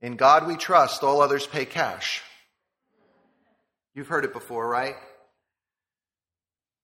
In 0.01 0.15
God 0.15 0.47
we 0.47 0.55
trust, 0.55 1.03
all 1.03 1.21
others 1.21 1.47
pay 1.47 1.65
cash. 1.65 2.21
You've 3.95 4.07
heard 4.07 4.25
it 4.25 4.33
before, 4.33 4.67
right? 4.67 4.95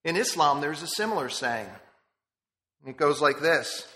In 0.03 0.17
Islam, 0.17 0.61
there's 0.61 0.81
a 0.81 0.87
similar 0.87 1.29
saying. 1.29 1.69
It 2.85 2.97
goes 2.97 3.21
like 3.21 3.39
this 3.39 3.87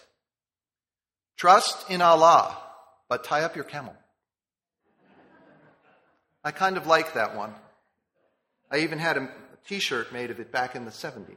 Trust 1.35 1.89
in 1.89 2.01
Allah, 2.01 2.57
but 3.09 3.23
tie 3.23 3.43
up 3.43 3.55
your 3.55 3.65
camel. 3.65 3.95
I 6.43 6.51
kind 6.51 6.77
of 6.77 6.87
like 6.87 7.13
that 7.13 7.35
one. 7.35 7.53
I 8.71 8.79
even 8.79 8.99
had 8.99 9.17
a 9.17 9.29
t 9.67 9.79
shirt 9.79 10.13
made 10.13 10.31
of 10.31 10.39
it 10.39 10.51
back 10.51 10.75
in 10.75 10.85
the 10.85 10.91
70s. 10.91 11.35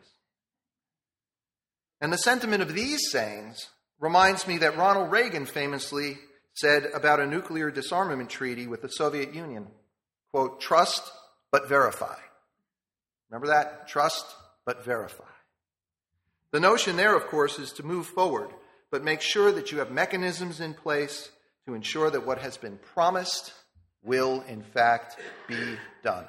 And 2.00 2.12
the 2.12 2.18
sentiment 2.18 2.62
of 2.62 2.74
these 2.74 3.10
sayings 3.10 3.68
reminds 3.98 4.46
me 4.46 4.58
that 4.58 4.76
Ronald 4.76 5.10
Reagan 5.10 5.46
famously 5.46 6.18
said 6.54 6.86
about 6.94 7.20
a 7.20 7.26
nuclear 7.26 7.70
disarmament 7.70 8.30
treaty 8.30 8.66
with 8.66 8.82
the 8.82 8.88
Soviet 8.88 9.34
Union 9.34 9.66
quote, 10.30 10.60
trust 10.60 11.10
but 11.50 11.68
verify. 11.68 12.16
Remember 13.28 13.48
that? 13.48 13.88
Trust 13.88 14.24
but 14.64 14.84
verify. 14.84 15.24
The 16.52 16.60
notion 16.60 16.96
there, 16.96 17.16
of 17.16 17.26
course, 17.26 17.58
is 17.58 17.72
to 17.74 17.86
move 17.86 18.06
forward, 18.06 18.50
but 18.90 19.04
make 19.04 19.20
sure 19.20 19.52
that 19.52 19.70
you 19.70 19.78
have 19.78 19.90
mechanisms 19.90 20.60
in 20.60 20.74
place 20.74 21.30
to 21.66 21.74
ensure 21.74 22.10
that 22.10 22.26
what 22.26 22.38
has 22.38 22.56
been 22.56 22.78
promised 22.94 23.52
will, 24.02 24.42
in 24.48 24.62
fact, 24.62 25.16
be 25.46 25.76
done. 26.02 26.26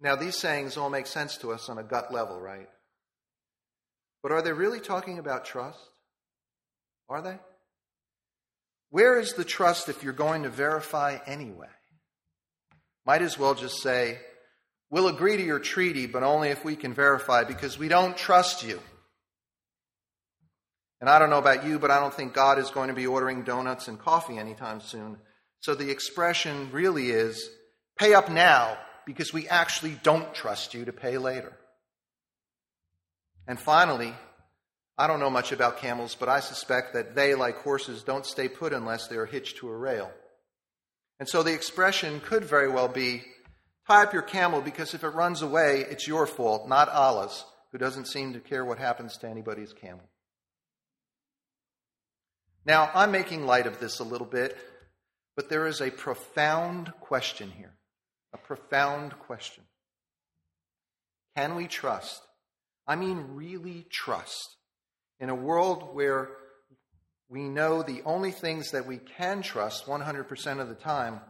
Now, 0.00 0.16
these 0.16 0.36
sayings 0.36 0.76
all 0.76 0.88
make 0.88 1.06
sense 1.06 1.36
to 1.38 1.52
us 1.52 1.68
on 1.68 1.78
a 1.78 1.82
gut 1.82 2.12
level, 2.12 2.40
right? 2.40 2.68
But 4.22 4.32
are 4.32 4.42
they 4.42 4.52
really 4.52 4.80
talking 4.80 5.18
about 5.18 5.44
trust? 5.44 5.78
Are 7.08 7.20
they? 7.20 7.38
Where 8.90 9.20
is 9.20 9.34
the 9.34 9.44
trust 9.44 9.88
if 9.88 10.02
you're 10.02 10.12
going 10.12 10.44
to 10.44 10.48
verify 10.48 11.18
anyway? 11.26 11.68
Might 13.06 13.22
as 13.22 13.38
well 13.38 13.54
just 13.54 13.82
say, 13.82 14.18
we'll 14.90 15.08
agree 15.08 15.36
to 15.36 15.44
your 15.44 15.58
treaty, 15.58 16.06
but 16.06 16.22
only 16.22 16.48
if 16.48 16.64
we 16.64 16.76
can 16.76 16.94
verify 16.94 17.44
because 17.44 17.78
we 17.78 17.88
don't 17.88 18.16
trust 18.16 18.62
you. 18.62 18.80
And 21.00 21.08
I 21.08 21.18
don't 21.18 21.30
know 21.30 21.38
about 21.38 21.64
you, 21.64 21.78
but 21.78 21.90
I 21.90 21.98
don't 21.98 22.12
think 22.12 22.34
God 22.34 22.58
is 22.58 22.70
going 22.70 22.88
to 22.88 22.94
be 22.94 23.06
ordering 23.06 23.42
donuts 23.42 23.88
and 23.88 23.98
coffee 23.98 24.38
anytime 24.38 24.80
soon. 24.80 25.18
So 25.60 25.74
the 25.74 25.90
expression 25.90 26.70
really 26.72 27.10
is 27.10 27.48
pay 27.98 28.12
up 28.12 28.30
now 28.30 28.76
because 29.12 29.32
we 29.32 29.48
actually 29.48 29.98
don't 30.04 30.32
trust 30.32 30.72
you 30.72 30.84
to 30.84 30.92
pay 30.92 31.18
later. 31.18 31.52
And 33.48 33.58
finally, 33.58 34.14
I 34.96 35.08
don't 35.08 35.18
know 35.18 35.30
much 35.30 35.50
about 35.50 35.78
camels, 35.78 36.14
but 36.14 36.28
I 36.28 36.38
suspect 36.38 36.94
that 36.94 37.16
they, 37.16 37.34
like 37.34 37.56
horses, 37.56 38.04
don't 38.04 38.24
stay 38.24 38.46
put 38.46 38.72
unless 38.72 39.08
they 39.08 39.16
are 39.16 39.26
hitched 39.26 39.56
to 39.56 39.68
a 39.68 39.76
rail. 39.76 40.12
And 41.18 41.28
so 41.28 41.42
the 41.42 41.52
expression 41.52 42.20
could 42.20 42.44
very 42.44 42.68
well 42.68 42.86
be 42.86 43.24
tie 43.88 44.04
up 44.04 44.12
your 44.12 44.22
camel 44.22 44.60
because 44.60 44.94
if 44.94 45.02
it 45.02 45.08
runs 45.08 45.42
away, 45.42 45.84
it's 45.90 46.06
your 46.06 46.28
fault, 46.28 46.68
not 46.68 46.88
Allah's, 46.88 47.44
who 47.72 47.78
doesn't 47.78 48.06
seem 48.06 48.34
to 48.34 48.38
care 48.38 48.64
what 48.64 48.78
happens 48.78 49.16
to 49.16 49.28
anybody's 49.28 49.72
camel. 49.72 50.08
Now, 52.64 52.92
I'm 52.94 53.10
making 53.10 53.44
light 53.44 53.66
of 53.66 53.80
this 53.80 53.98
a 53.98 54.04
little 54.04 54.26
bit, 54.26 54.56
but 55.34 55.48
there 55.48 55.66
is 55.66 55.80
a 55.80 55.90
profound 55.90 56.92
question 57.00 57.50
here. 57.50 57.74
A 58.32 58.38
profound 58.38 59.18
question. 59.18 59.64
Can 61.36 61.54
we 61.56 61.66
trust? 61.66 62.20
I 62.86 62.96
mean, 62.96 63.34
really 63.34 63.86
trust. 63.90 64.56
In 65.18 65.28
a 65.28 65.34
world 65.34 65.94
where 65.94 66.28
we 67.28 67.48
know 67.48 67.82
the 67.82 68.02
only 68.04 68.32
things 68.32 68.72
that 68.72 68.86
we 68.86 68.98
can 68.98 69.42
trust 69.42 69.86
100% 69.86 70.60
of 70.60 70.68
the 70.68 70.74
time 70.74 71.20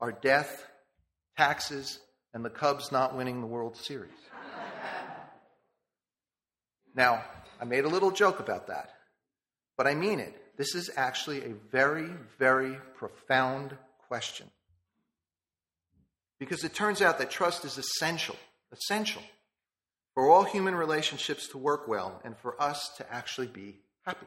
are 0.00 0.12
death, 0.12 0.64
taxes, 1.36 1.98
and 2.32 2.44
the 2.44 2.50
Cubs 2.50 2.92
not 2.92 3.16
winning 3.16 3.40
the 3.40 3.46
World 3.46 3.76
Series. 3.76 4.12
now, 6.94 7.24
I 7.60 7.64
made 7.64 7.84
a 7.84 7.88
little 7.88 8.12
joke 8.12 8.38
about 8.38 8.68
that, 8.68 8.90
but 9.76 9.86
I 9.86 9.94
mean 9.94 10.20
it. 10.20 10.34
This 10.56 10.74
is 10.74 10.90
actually 10.96 11.44
a 11.44 11.54
very, 11.72 12.10
very 12.38 12.78
profound 12.96 13.76
question. 14.08 14.48
Because 16.38 16.64
it 16.64 16.74
turns 16.74 17.02
out 17.02 17.18
that 17.18 17.30
trust 17.30 17.64
is 17.64 17.78
essential, 17.78 18.36
essential 18.72 19.22
for 20.14 20.30
all 20.30 20.44
human 20.44 20.74
relationships 20.74 21.48
to 21.48 21.58
work 21.58 21.88
well 21.88 22.20
and 22.24 22.36
for 22.36 22.60
us 22.60 22.90
to 22.96 23.12
actually 23.12 23.46
be 23.46 23.76
happy. 24.04 24.26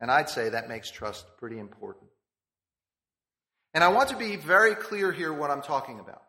And 0.00 0.10
I'd 0.10 0.28
say 0.28 0.48
that 0.48 0.68
makes 0.68 0.90
trust 0.90 1.24
pretty 1.38 1.58
important. 1.58 2.10
And 3.74 3.82
I 3.82 3.88
want 3.88 4.10
to 4.10 4.16
be 4.16 4.36
very 4.36 4.74
clear 4.74 5.12
here 5.12 5.32
what 5.32 5.50
I'm 5.50 5.62
talking 5.62 6.00
about. 6.00 6.22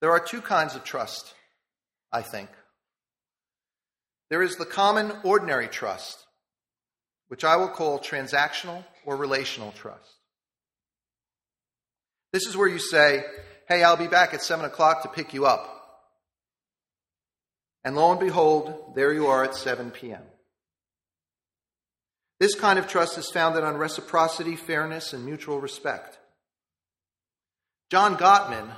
There 0.00 0.10
are 0.10 0.20
two 0.20 0.40
kinds 0.40 0.74
of 0.74 0.84
trust, 0.84 1.34
I 2.12 2.22
think. 2.22 2.48
There 4.30 4.42
is 4.42 4.56
the 4.56 4.64
common 4.64 5.12
ordinary 5.24 5.68
trust, 5.68 6.24
which 7.28 7.44
I 7.44 7.56
will 7.56 7.68
call 7.68 7.98
transactional 7.98 8.84
or 9.04 9.16
relational 9.16 9.72
trust. 9.72 10.19
This 12.32 12.46
is 12.46 12.56
where 12.56 12.68
you 12.68 12.78
say, 12.78 13.24
Hey, 13.68 13.84
I'll 13.84 13.96
be 13.96 14.08
back 14.08 14.34
at 14.34 14.42
7 14.42 14.64
o'clock 14.64 15.02
to 15.02 15.08
pick 15.08 15.32
you 15.32 15.46
up. 15.46 15.80
And 17.84 17.96
lo 17.96 18.10
and 18.10 18.20
behold, 18.20 18.94
there 18.94 19.12
you 19.12 19.28
are 19.28 19.44
at 19.44 19.54
7 19.54 19.90
p.m. 19.90 20.22
This 22.40 22.54
kind 22.54 22.78
of 22.78 22.88
trust 22.88 23.16
is 23.18 23.30
founded 23.30 23.64
on 23.64 23.76
reciprocity, 23.76 24.56
fairness, 24.56 25.12
and 25.12 25.24
mutual 25.24 25.60
respect. 25.60 26.18
John 27.90 28.16
Gottman, 28.16 28.70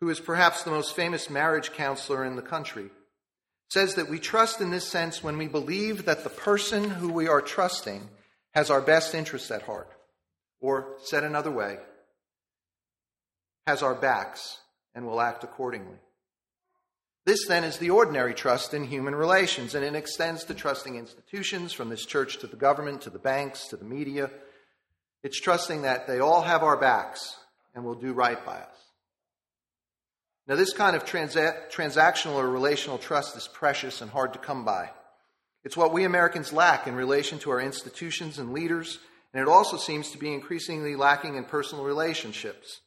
who 0.00 0.10
is 0.10 0.20
perhaps 0.20 0.62
the 0.62 0.70
most 0.70 0.94
famous 0.94 1.30
marriage 1.30 1.72
counselor 1.72 2.24
in 2.24 2.36
the 2.36 2.42
country, 2.42 2.90
says 3.70 3.94
that 3.94 4.08
we 4.08 4.18
trust 4.18 4.60
in 4.60 4.70
this 4.70 4.86
sense 4.86 5.22
when 5.22 5.38
we 5.38 5.48
believe 5.48 6.04
that 6.04 6.24
the 6.24 6.30
person 6.30 6.88
who 6.90 7.12
we 7.12 7.26
are 7.26 7.42
trusting 7.42 8.08
has 8.54 8.70
our 8.70 8.80
best 8.80 9.14
interests 9.14 9.50
at 9.50 9.62
heart. 9.62 9.90
Or, 10.60 10.96
said 11.04 11.24
another 11.24 11.50
way, 11.50 11.78
has 13.68 13.82
our 13.82 13.94
backs 13.94 14.60
and 14.94 15.06
will 15.06 15.20
act 15.20 15.44
accordingly. 15.44 15.98
This 17.26 17.46
then 17.46 17.64
is 17.64 17.76
the 17.76 17.90
ordinary 17.90 18.32
trust 18.32 18.72
in 18.72 18.84
human 18.84 19.14
relations, 19.14 19.74
and 19.74 19.84
it 19.84 19.94
extends 19.94 20.44
to 20.44 20.54
trusting 20.54 20.96
institutions 20.96 21.74
from 21.74 21.90
this 21.90 22.06
church 22.06 22.38
to 22.38 22.46
the 22.46 22.56
government, 22.56 23.02
to 23.02 23.10
the 23.10 23.18
banks, 23.18 23.68
to 23.68 23.76
the 23.76 23.84
media. 23.84 24.30
It's 25.22 25.38
trusting 25.38 25.82
that 25.82 26.06
they 26.06 26.18
all 26.18 26.40
have 26.40 26.62
our 26.62 26.78
backs 26.78 27.36
and 27.74 27.84
will 27.84 27.94
do 27.94 28.14
right 28.14 28.42
by 28.46 28.56
us. 28.56 28.76
Now, 30.46 30.56
this 30.56 30.72
kind 30.72 30.96
of 30.96 31.04
transa- 31.04 31.70
transactional 31.70 32.36
or 32.36 32.48
relational 32.48 32.96
trust 32.96 33.36
is 33.36 33.46
precious 33.46 34.00
and 34.00 34.10
hard 34.10 34.32
to 34.32 34.38
come 34.38 34.64
by. 34.64 34.88
It's 35.62 35.76
what 35.76 35.92
we 35.92 36.04
Americans 36.04 36.54
lack 36.54 36.86
in 36.86 36.94
relation 36.94 37.38
to 37.40 37.50
our 37.50 37.60
institutions 37.60 38.38
and 38.38 38.54
leaders, 38.54 38.98
and 39.34 39.42
it 39.42 39.48
also 39.48 39.76
seems 39.76 40.10
to 40.12 40.18
be 40.18 40.32
increasingly 40.32 40.96
lacking 40.96 41.34
in 41.34 41.44
personal 41.44 41.84
relationships. 41.84 42.80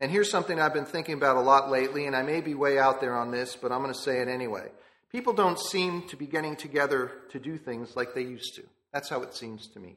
And 0.00 0.10
here's 0.10 0.30
something 0.30 0.58
I've 0.58 0.72
been 0.72 0.86
thinking 0.86 1.14
about 1.14 1.36
a 1.36 1.40
lot 1.40 1.70
lately, 1.70 2.06
and 2.06 2.16
I 2.16 2.22
may 2.22 2.40
be 2.40 2.54
way 2.54 2.78
out 2.78 3.00
there 3.00 3.14
on 3.14 3.30
this, 3.30 3.56
but 3.56 3.70
I'm 3.70 3.82
going 3.82 3.92
to 3.92 4.00
say 4.00 4.20
it 4.20 4.28
anyway. 4.28 4.70
People 5.12 5.32
don't 5.32 5.58
seem 5.58 6.08
to 6.08 6.16
be 6.16 6.26
getting 6.26 6.56
together 6.56 7.12
to 7.30 7.38
do 7.38 7.58
things 7.58 7.96
like 7.96 8.14
they 8.14 8.22
used 8.22 8.54
to. 8.54 8.62
That's 8.92 9.08
how 9.08 9.22
it 9.22 9.34
seems 9.34 9.66
to 9.68 9.80
me. 9.80 9.96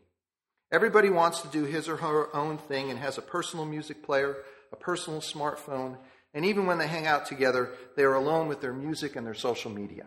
Everybody 0.71 1.09
wants 1.09 1.41
to 1.41 1.47
do 1.47 1.63
his 1.65 1.87
or 1.87 1.97
her 1.97 2.35
own 2.35 2.57
thing 2.57 2.89
and 2.89 2.99
has 2.99 3.17
a 3.17 3.21
personal 3.21 3.65
music 3.65 4.03
player, 4.03 4.37
a 4.71 4.75
personal 4.75 5.21
smartphone, 5.21 5.97
and 6.33 6.45
even 6.45 6.65
when 6.65 6.79
they 6.79 6.87
hang 6.87 7.05
out 7.05 7.27
together, 7.27 7.69
they 7.95 8.03
are 8.03 8.15
alone 8.15 8.47
with 8.47 8.59
their 8.59 8.73
music 8.73 9.15
and 9.15 9.25
their 9.25 9.35
social 9.35 9.71
media. 9.71 10.05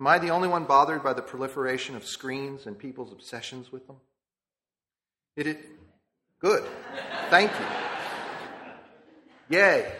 Am 0.00 0.06
I 0.06 0.18
the 0.18 0.30
only 0.30 0.48
one 0.48 0.64
bothered 0.64 1.02
by 1.02 1.12
the 1.12 1.22
proliferation 1.22 1.96
of 1.96 2.06
screens 2.06 2.66
and 2.66 2.78
people's 2.78 3.12
obsessions 3.12 3.70
with 3.70 3.86
them? 3.86 3.96
It 5.36 5.46
is 5.46 5.56
good. 6.40 6.64
Thank 7.30 7.50
you. 7.50 7.91
Yay. 9.52 9.92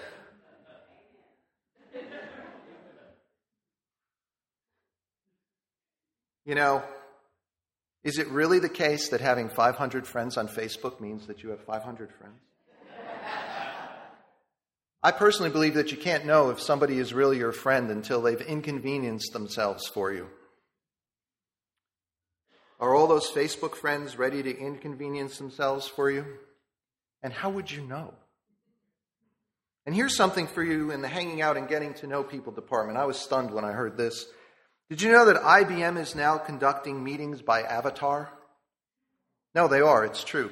You 6.47 6.55
know, 6.55 6.83
is 8.03 8.17
it 8.17 8.29
really 8.29 8.61
the 8.61 8.71
case 8.71 9.11
that 9.11 9.21
having 9.21 9.51
500 9.51 10.07
friends 10.07 10.39
on 10.39 10.49
Facebook 10.49 11.03
means 11.03 11.27
that 11.27 11.43
you 11.43 11.51
have 11.51 11.61
500 11.65 12.11
friends? 12.15 12.41
I 15.03 15.11
personally 15.11 15.51
believe 15.51 15.75
that 15.75 15.91
you 15.91 15.99
can't 15.99 16.25
know 16.25 16.49
if 16.49 16.59
somebody 16.59 16.99
is 16.99 17.13
really 17.13 17.37
your 17.37 17.53
friend 17.53 17.91
until 17.91 18.23
they've 18.23 18.41
inconvenienced 18.41 19.35
themselves 19.35 19.87
for 19.87 20.15
you. 20.15 20.29
Are 22.81 22.95
all 22.95 23.07
those 23.07 23.29
Facebook 23.29 23.75
friends 23.75 24.17
ready 24.17 24.43
to 24.43 24.59
inconvenience 24.59 25.37
themselves 25.37 25.87
for 25.87 26.11
you? 26.11 26.25
And 27.23 27.35
how 27.35 27.51
would 27.51 27.71
you 27.71 27.83
know? 27.83 28.15
And 29.85 29.95
here's 29.95 30.17
something 30.17 30.47
for 30.47 30.63
you 30.63 30.91
in 30.91 31.03
the 31.03 31.09
hanging 31.09 31.43
out 31.43 31.57
and 31.57 31.69
getting 31.69 31.95
to 31.95 32.07
know 32.07 32.23
people 32.23 32.53
department. 32.53 32.99
I 32.99 33.05
was 33.05 33.19
stunned 33.19 33.51
when 33.51 33.65
I 33.65 33.73
heard 33.73 33.97
this. 33.97 34.27
Did 34.89 35.03
you 35.03 35.11
know 35.11 35.25
that 35.27 35.43
IBM 35.43 35.99
is 35.99 36.15
now 36.15 36.39
conducting 36.39 37.03
meetings 37.03 37.43
by 37.43 37.63
avatar? 37.63 38.31
No, 39.55 39.67
they 39.69 39.81
are. 39.81 40.05
It's 40.05 40.23
true. 40.23 40.51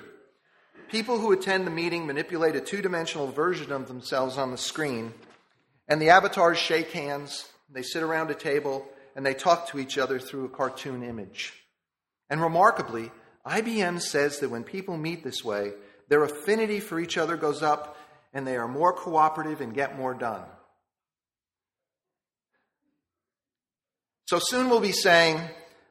People 0.91 1.19
who 1.19 1.33
attend 1.33 1.67
the 1.67 1.71
meeting 1.71 2.07
manipulate 2.07 2.57
a 2.57 2.61
two 2.61 2.83
dimensional 2.83 3.29
version 3.29 3.71
of 3.71 3.87
themselves 3.87 4.37
on 4.37 4.51
the 4.51 4.59
screen, 4.59 5.15
and 5.87 6.03
the 6.03 6.11
avatars 6.11 6.59
shake 6.59 6.91
hands, 6.91 7.49
they 7.71 7.83
sit 7.83 8.03
around 8.03 8.31
a 8.31 8.35
table, 8.35 8.87
and 9.15 9.25
they 9.25 9.35
talk 9.35 9.69
to 9.69 9.79
each 9.79 9.99
other 9.99 10.19
through 10.19 10.47
a 10.47 10.49
cartoon 10.49 11.05
image. 11.05 11.53
And 12.29 12.41
remarkably, 12.41 13.13
IBM 13.47 14.01
says 14.01 14.41
that 14.41 14.51
when 14.51 14.65
people 14.65 14.97
meet 14.97 15.23
this 15.23 15.45
way, 15.45 15.73
their 16.09 16.25
affinity 16.25 16.81
for 16.81 16.99
each 16.99 17.17
other 17.17 17.37
goes 17.37 17.63
up 17.63 17.97
and 18.33 18.47
they 18.47 18.57
are 18.57 18.69
more 18.69 18.93
cooperative 18.93 19.61
and 19.61 19.75
get 19.75 19.99
more 19.99 20.15
done. 20.15 20.45
So 24.27 24.39
soon 24.39 24.71
we'll 24.71 24.81
be 24.81 24.93
saying, 24.93 25.41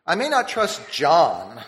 I 0.05 0.15
may 0.15 0.29
not 0.29 0.47
trust 0.47 0.89
John 0.91 1.61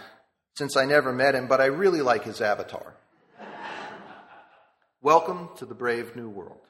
since 0.56 0.78
I 0.78 0.86
never 0.86 1.12
met 1.12 1.36
him, 1.36 1.48
but 1.48 1.60
I 1.60 1.66
really 1.66 2.02
like 2.02 2.24
his 2.24 2.40
avatar. 2.40 2.96
Welcome 5.02 5.50
to 5.58 5.66
the 5.66 5.76
brave 5.76 6.16
new 6.16 6.30
world. 6.30 6.62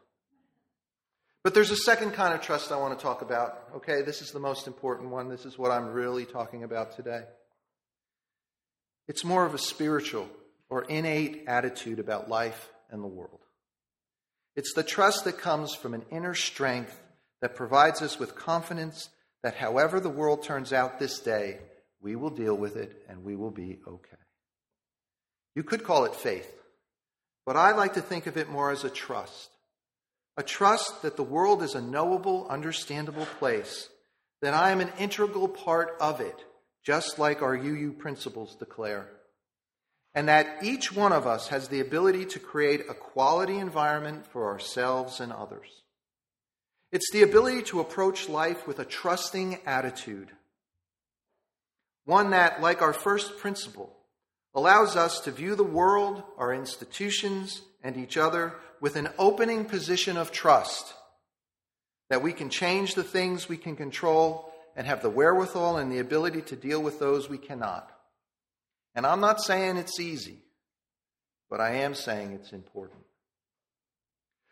But 1.44 1.54
there's 1.54 1.72
a 1.72 1.76
second 1.76 2.12
kind 2.12 2.34
of 2.34 2.42
trust 2.42 2.72
I 2.72 2.78
want 2.78 2.98
to 2.98 3.04
talk 3.04 3.22
about. 3.22 3.60
Okay, 3.78 4.02
this 4.02 4.22
is 4.22 4.32
the 4.32 4.40
most 4.40 4.68
important 4.68 5.10
one. 5.10 5.30
This 5.30 5.46
is 5.46 5.58
what 5.58 5.72
I'm 5.72 5.88
really 5.88 6.26
talking 6.26 6.64
about 6.64 6.96
today. 6.96 7.24
It's 9.08 9.24
more 9.24 9.46
of 9.46 9.54
a 9.54 9.60
spiritual 9.60 10.28
or 10.70 10.84
innate 10.84 11.44
attitude 11.48 12.00
about 12.00 12.30
life 12.30 12.70
and 12.90 13.04
the 13.04 13.08
world. 13.08 13.41
It's 14.56 14.74
the 14.74 14.84
trust 14.84 15.24
that 15.26 15.38
comes 15.38 15.74
from 15.74 15.94
an 15.94 16.04
inner 16.12 16.36
strength 16.36 17.02
that 17.42 17.56
provides 17.56 18.02
us 18.02 18.20
with 18.20 18.36
confidence 18.36 19.10
that 19.44 19.56
however 19.56 20.00
the 20.00 20.10
world 20.10 20.44
turns 20.44 20.74
out 20.74 21.00
this 21.00 21.20
day, 21.20 21.60
we 22.02 22.16
will 22.16 22.30
deal 22.30 22.56
with 22.56 22.76
it 22.76 23.06
and 23.08 23.24
we 23.24 23.36
will 23.36 23.52
be 23.52 23.80
okay. 23.88 24.18
You 25.56 25.64
could 25.64 25.84
call 25.84 26.06
it 26.06 26.16
faith, 26.16 26.52
but 27.46 27.56
I 27.56 27.72
like 27.72 27.94
to 27.94 28.02
think 28.02 28.28
of 28.28 28.38
it 28.38 28.50
more 28.50 28.72
as 28.72 28.84
a 28.84 28.90
trust. 28.90 29.50
A 30.38 30.44
trust 30.44 31.02
that 31.02 31.18
the 31.18 31.24
world 31.24 31.62
is 31.62 31.76
a 31.76 31.82
knowable, 31.82 32.48
understandable 32.50 33.28
place, 33.40 33.90
that 34.42 34.54
I 34.54 34.72
am 34.72 34.82
an 34.82 34.92
integral 34.98 35.48
part 35.48 35.96
of 36.00 36.22
it, 36.22 36.46
just 36.84 37.20
like 37.20 37.42
our 37.42 37.56
UU 37.56 37.94
principles 37.94 38.56
declare 38.56 39.10
and 40.14 40.28
that 40.28 40.64
each 40.64 40.94
one 40.94 41.14
of 41.14 41.26
us 41.26 41.48
has 41.48 41.68
the 41.68 41.80
ability 41.80 42.26
to 42.26 42.40
create 42.40 42.82
a 42.90 42.94
quality 42.94 43.58
environment 43.58 44.26
for 44.28 44.50
ourselves 44.50 45.20
and 45.20 45.32
others. 45.32 45.84
It's 46.92 47.12
the 47.12 47.22
ability 47.24 47.64
to 47.64 47.80
approach 47.80 48.28
life 48.28 48.68
with 48.68 48.80
a 48.80 48.86
trusting 48.86 49.60
attitude, 49.66 50.30
one 52.04 52.32
that, 52.32 52.62
like 52.62 52.82
our 52.82 52.92
first 52.92 53.38
principle, 53.38 53.96
allows 54.54 54.98
us 54.98 55.22
to 55.22 55.32
view 55.32 55.56
the 55.56 55.64
world, 55.64 56.24
our 56.38 56.54
institutions, 56.54 57.62
and 57.82 57.96
each 57.96 58.18
other 58.18 58.56
with 58.82 58.98
an 58.98 59.08
opening 59.18 59.64
position 59.64 60.18
of 60.18 60.32
trust 60.32 60.94
that 62.10 62.22
we 62.22 62.34
can 62.34 62.50
change 62.50 62.96
the 62.96 63.04
things 63.04 63.48
we 63.48 63.56
can 63.56 63.78
control 63.78 64.52
and 64.76 64.86
have 64.86 65.02
the 65.02 65.10
wherewithal 65.10 65.78
and 65.78 65.90
the 65.90 66.00
ability 66.00 66.42
to 66.42 66.58
deal 66.58 66.82
with 66.82 67.00
those 67.00 67.30
we 67.30 67.38
cannot. 67.38 67.90
And 68.96 69.06
I'm 69.06 69.22
not 69.22 69.42
saying 69.42 69.78
it's 69.78 70.00
easy, 70.00 70.40
but 71.50 71.62
I 71.62 71.76
am 71.78 71.96
saying 71.96 72.34
it's 72.34 72.52
important. 72.52 73.02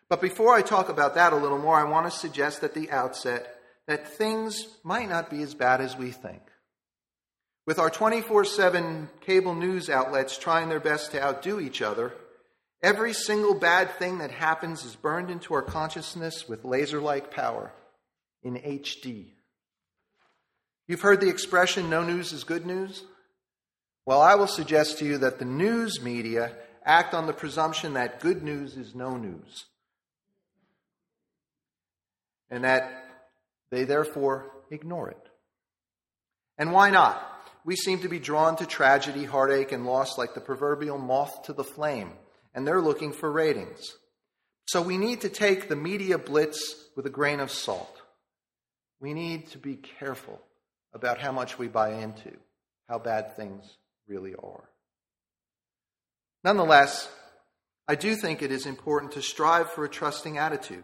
But 0.09 0.21
before 0.21 0.55
I 0.55 0.61
talk 0.61 0.89
about 0.89 1.15
that 1.15 1.33
a 1.33 1.37
little 1.37 1.59
more, 1.59 1.75
I 1.75 1.89
want 1.89 2.11
to 2.11 2.17
suggest 2.17 2.63
at 2.63 2.73
the 2.73 2.89
outset 2.89 3.55
that 3.87 4.07
things 4.07 4.67
might 4.83 5.09
not 5.09 5.29
be 5.29 5.41
as 5.43 5.53
bad 5.53 5.81
as 5.81 5.95
we 5.95 6.11
think. 6.11 6.41
With 7.67 7.77
our 7.77 7.91
24 7.91 8.45
7 8.45 9.09
cable 9.21 9.53
news 9.53 9.89
outlets 9.89 10.37
trying 10.37 10.69
their 10.69 10.79
best 10.79 11.11
to 11.11 11.23
outdo 11.23 11.59
each 11.59 11.83
other, 11.83 12.13
every 12.81 13.13
single 13.13 13.53
bad 13.53 13.91
thing 13.91 14.17
that 14.19 14.31
happens 14.31 14.83
is 14.83 14.95
burned 14.95 15.29
into 15.29 15.53
our 15.53 15.61
consciousness 15.61 16.49
with 16.49 16.65
laser 16.65 16.99
like 16.99 17.29
power 17.31 17.71
in 18.41 18.55
HD. 18.55 19.27
You've 20.87 21.01
heard 21.01 21.21
the 21.21 21.29
expression, 21.29 21.91
no 21.91 22.03
news 22.03 22.33
is 22.33 22.43
good 22.43 22.65
news? 22.65 23.03
Well, 24.09 24.21
I 24.23 24.33
will 24.33 24.47
suggest 24.47 24.97
to 24.97 25.05
you 25.05 25.19
that 25.19 25.37
the 25.37 25.45
news 25.45 26.01
media 26.01 26.53
act 26.83 27.13
on 27.13 27.27
the 27.27 27.31
presumption 27.31 27.93
that 27.93 28.19
good 28.19 28.41
news 28.41 28.75
is 28.75 28.95
no 28.95 29.17
news. 29.17 29.65
And 32.49 32.63
that 32.63 33.05
they 33.69 33.83
therefore 33.83 34.49
ignore 34.71 35.11
it. 35.11 35.29
And 36.57 36.71
why 36.71 36.89
not? 36.89 37.21
We 37.63 37.75
seem 37.75 37.99
to 37.99 38.09
be 38.09 38.17
drawn 38.17 38.55
to 38.55 38.65
tragedy, 38.65 39.25
heartache, 39.25 39.71
and 39.71 39.85
loss 39.85 40.17
like 40.17 40.33
the 40.33 40.41
proverbial 40.41 40.97
moth 40.97 41.43
to 41.43 41.53
the 41.53 41.63
flame, 41.63 42.13
and 42.55 42.65
they're 42.65 42.81
looking 42.81 43.13
for 43.13 43.31
ratings. 43.31 43.95
So 44.65 44.81
we 44.81 44.97
need 44.97 45.21
to 45.21 45.29
take 45.29 45.69
the 45.69 45.75
media 45.75 46.17
blitz 46.17 46.73
with 46.95 47.05
a 47.05 47.11
grain 47.11 47.39
of 47.39 47.51
salt. 47.51 48.01
We 48.99 49.13
need 49.13 49.51
to 49.51 49.59
be 49.59 49.75
careful 49.75 50.41
about 50.95 51.19
how 51.19 51.31
much 51.31 51.59
we 51.59 51.67
buy 51.67 51.91
into, 51.91 52.31
how 52.87 52.97
bad 52.97 53.35
things 53.35 53.77
really 54.09 54.35
are. 54.35 54.69
Nonetheless, 56.43 57.09
I 57.87 57.95
do 57.95 58.15
think 58.15 58.41
it 58.41 58.51
is 58.51 58.65
important 58.65 59.13
to 59.13 59.21
strive 59.21 59.71
for 59.71 59.85
a 59.85 59.89
trusting 59.89 60.37
attitude. 60.37 60.83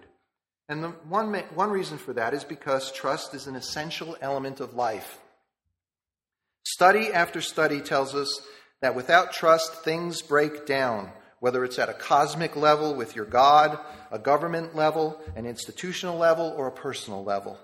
And 0.67 0.83
the 0.83 0.89
one, 0.89 1.33
one 1.53 1.69
reason 1.69 1.97
for 1.97 2.13
that 2.13 2.33
is 2.33 2.43
because 2.43 2.91
trust 2.91 3.33
is 3.33 3.47
an 3.47 3.55
essential 3.55 4.17
element 4.21 4.59
of 4.59 4.73
life. 4.73 5.19
Study 6.65 7.13
after 7.13 7.41
study 7.41 7.81
tells 7.81 8.15
us 8.15 8.41
that 8.81 8.95
without 8.95 9.31
trust, 9.31 9.83
things 9.83 10.21
break 10.21 10.65
down, 10.65 11.11
whether 11.39 11.63
it's 11.63 11.77
at 11.77 11.89
a 11.89 11.93
cosmic 11.93 12.55
level 12.55 12.95
with 12.95 13.15
your 13.15 13.25
God, 13.25 13.79
a 14.11 14.17
government 14.17 14.75
level, 14.75 15.21
an 15.35 15.45
institutional 15.45 16.17
level, 16.17 16.53
or 16.57 16.67
a 16.67 16.71
personal 16.71 17.23
level. 17.23 17.59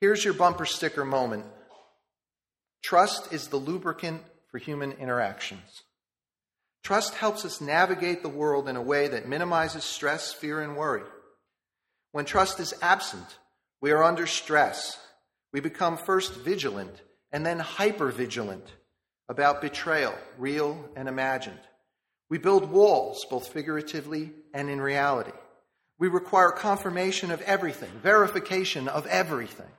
Here's 0.00 0.24
your 0.24 0.34
bumper 0.34 0.66
sticker 0.66 1.04
moment. 1.04 1.44
Trust 2.84 3.32
is 3.32 3.48
the 3.48 3.56
lubricant 3.56 4.22
for 4.54 4.58
human 4.58 4.92
interactions. 4.92 5.82
Trust 6.84 7.14
helps 7.14 7.44
us 7.44 7.60
navigate 7.60 8.22
the 8.22 8.28
world 8.28 8.68
in 8.68 8.76
a 8.76 8.80
way 8.82 9.08
that 9.08 9.26
minimizes 9.26 9.82
stress, 9.82 10.32
fear, 10.32 10.62
and 10.62 10.76
worry. 10.76 11.02
When 12.12 12.24
trust 12.24 12.60
is 12.60 12.72
absent, 12.80 13.26
we 13.80 13.90
are 13.90 14.04
under 14.04 14.28
stress. 14.28 14.96
We 15.52 15.58
become 15.58 15.96
first 15.96 16.36
vigilant 16.36 17.02
and 17.32 17.44
then 17.44 17.58
hyper 17.58 18.12
vigilant 18.12 18.64
about 19.28 19.60
betrayal, 19.60 20.14
real 20.38 20.88
and 20.94 21.08
imagined. 21.08 21.58
We 22.30 22.38
build 22.38 22.70
walls, 22.70 23.26
both 23.28 23.48
figuratively 23.48 24.30
and 24.52 24.70
in 24.70 24.80
reality. 24.80 25.32
We 25.98 26.06
require 26.06 26.52
confirmation 26.52 27.32
of 27.32 27.42
everything, 27.42 27.90
verification 28.04 28.86
of 28.86 29.04
everything. 29.08 29.72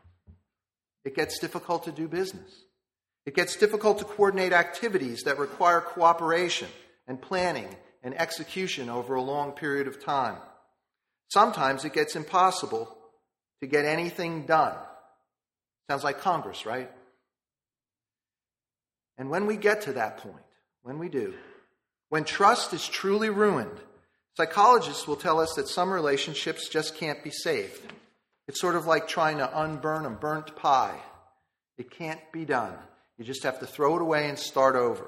It 1.05 1.15
gets 1.15 1.39
difficult 1.39 1.85
to 1.85 1.93
do 1.93 2.09
business. 2.09 2.64
It 3.25 3.35
gets 3.35 3.55
difficult 3.55 3.99
to 3.99 4.05
coordinate 4.05 4.53
activities 4.53 5.23
that 5.23 5.39
require 5.39 5.81
cooperation 5.81 6.69
and 7.07 7.21
planning 7.21 7.67
and 8.03 8.19
execution 8.19 8.89
over 8.89 9.15
a 9.15 9.21
long 9.21 9.51
period 9.51 9.87
of 9.87 10.03
time. 10.03 10.37
Sometimes 11.29 11.85
it 11.85 11.93
gets 11.93 12.15
impossible 12.15 12.95
to 13.61 13.67
get 13.67 13.85
anything 13.85 14.45
done. 14.45 14.75
Sounds 15.89 16.03
like 16.03 16.19
Congress, 16.19 16.65
right? 16.65 16.91
And 19.17 19.29
when 19.29 19.47
we 19.47 19.57
get 19.57 19.81
to 19.83 19.93
that 19.93 20.17
point, 20.17 20.43
when 20.83 20.99
we 20.99 21.09
do, 21.09 21.33
when 22.09 22.25
trust 22.25 22.73
is 22.73 22.87
truly 22.87 23.29
ruined, 23.29 23.79
psychologists 24.37 25.07
will 25.07 25.15
tell 25.15 25.39
us 25.39 25.53
that 25.55 25.67
some 25.67 25.89
relationships 25.89 26.69
just 26.69 26.95
can't 26.95 27.23
be 27.23 27.31
saved. 27.31 27.91
It's 28.47 28.61
sort 28.61 28.75
of 28.75 28.85
like 28.85 29.07
trying 29.07 29.39
to 29.39 29.61
unburn 29.61 30.05
a 30.05 30.11
burnt 30.11 30.55
pie. 30.55 30.99
It 31.77 31.89
can't 31.89 32.21
be 32.31 32.45
done. 32.45 32.73
You 33.17 33.25
just 33.25 33.43
have 33.43 33.59
to 33.59 33.67
throw 33.67 33.95
it 33.95 34.01
away 34.01 34.29
and 34.29 34.37
start 34.37 34.75
over. 34.75 35.05